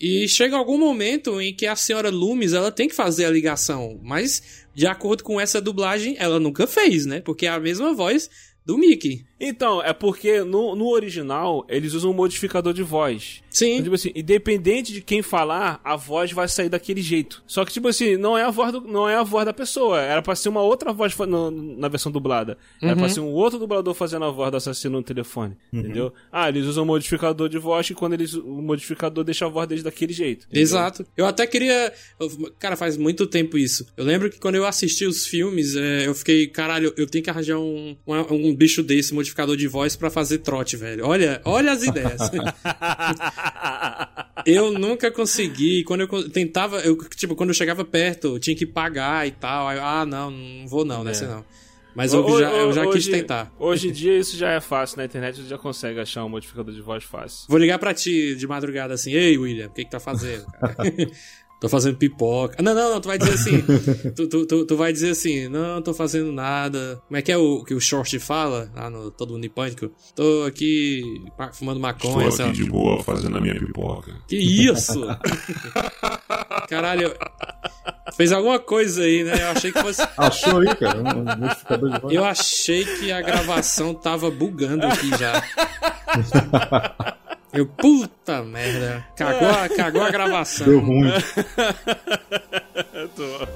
[0.00, 3.98] E chega algum momento em que a senhora Loomis ela tem que fazer a ligação.
[4.02, 7.20] Mas, de acordo com essa dublagem, ela nunca fez, né?
[7.20, 8.28] Porque é a mesma voz
[8.64, 9.24] do Mickey.
[9.46, 13.42] Então, é porque no, no original eles usam um modificador de voz.
[13.50, 13.72] Sim.
[13.74, 17.42] Então, tipo assim, independente de quem falar, a voz vai sair daquele jeito.
[17.46, 20.00] Só que, tipo assim, não é a voz, do- não é a voz da pessoa.
[20.00, 22.56] Era pra ser uma outra voz no- na versão dublada.
[22.82, 22.98] Era Uhum.
[22.98, 25.56] pra ser um outro dublador fazendo a voz do assassino no telefone.
[25.72, 26.12] Entendeu?
[26.32, 28.34] Ah, eles usam um modificador de voz e quando eles.
[28.34, 30.46] O modificador deixa a voz deles daquele jeito.
[30.46, 30.62] entendeu?
[30.62, 31.06] Exato.
[31.16, 31.92] Eu até queria.
[32.58, 33.86] Cara, faz muito tempo isso.
[33.96, 37.30] Eu lembro que quando eu assisti os filmes, é, eu fiquei, caralho, eu tenho que
[37.30, 41.06] arranjar um, um, um bicho desse, modificador de voz, pra fazer trote, velho.
[41.06, 42.20] Olha, olha as ideias.
[44.46, 45.84] eu nunca consegui.
[45.84, 49.68] Quando eu tentava, eu, tipo, quando eu chegava perto, eu tinha que pagar e tal.
[49.68, 51.44] Aí, ah, não, não vou não, nessa não.
[51.94, 53.52] Mas eu, já, eu já quis hoje- tentar.
[53.58, 54.98] Hoje em dia isso já é fácil.
[54.98, 57.46] Na internet você já consegue achar um modificador de voz fácil.
[57.48, 60.44] Vou ligar pra ti de madrugada assim, ei, William, o que que tá fazendo?
[61.64, 62.62] tô fazendo pipoca.
[62.62, 63.62] Não, não, não, tu vai dizer assim,
[64.14, 67.00] tu, tu, tu, tu vai dizer assim, não, tô fazendo nada.
[67.06, 69.90] Como é que é o que o Short fala lá no Todo Mundo em Pânico?
[70.14, 71.02] Tô aqui
[71.54, 74.14] fumando maconha, Estou aqui de boa fazendo a minha pipoca.
[74.28, 75.00] Que isso?
[76.68, 77.14] Caralho,
[78.14, 79.32] fez alguma coisa aí, né?
[79.40, 80.02] Eu achei que fosse...
[80.18, 80.98] Achou aí, cara?
[80.98, 82.14] Um um modificador de voz.
[82.14, 85.42] Eu achei que a gravação tava bugando aqui já.
[87.54, 89.06] Eu, puta merda.
[89.16, 90.66] Cagou a, cagou a gravação.
[90.66, 91.10] Deu ruim.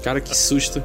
[0.01, 0.81] Cara, que susto.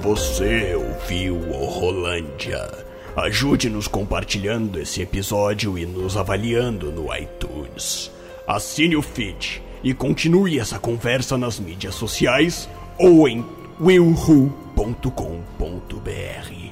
[0.00, 2.70] Você ouviu o Rolândia.
[3.16, 8.10] Ajude-nos compartilhando esse episódio e nos avaliando no iTunes.
[8.46, 12.68] Assine o feed e continue essa conversa nas mídias sociais
[12.98, 13.44] ou em
[13.80, 16.63] willwho.com.br.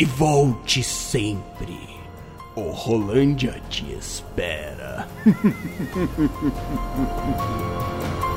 [0.00, 1.76] E volte sempre.
[2.54, 5.08] O Rolândia te espera.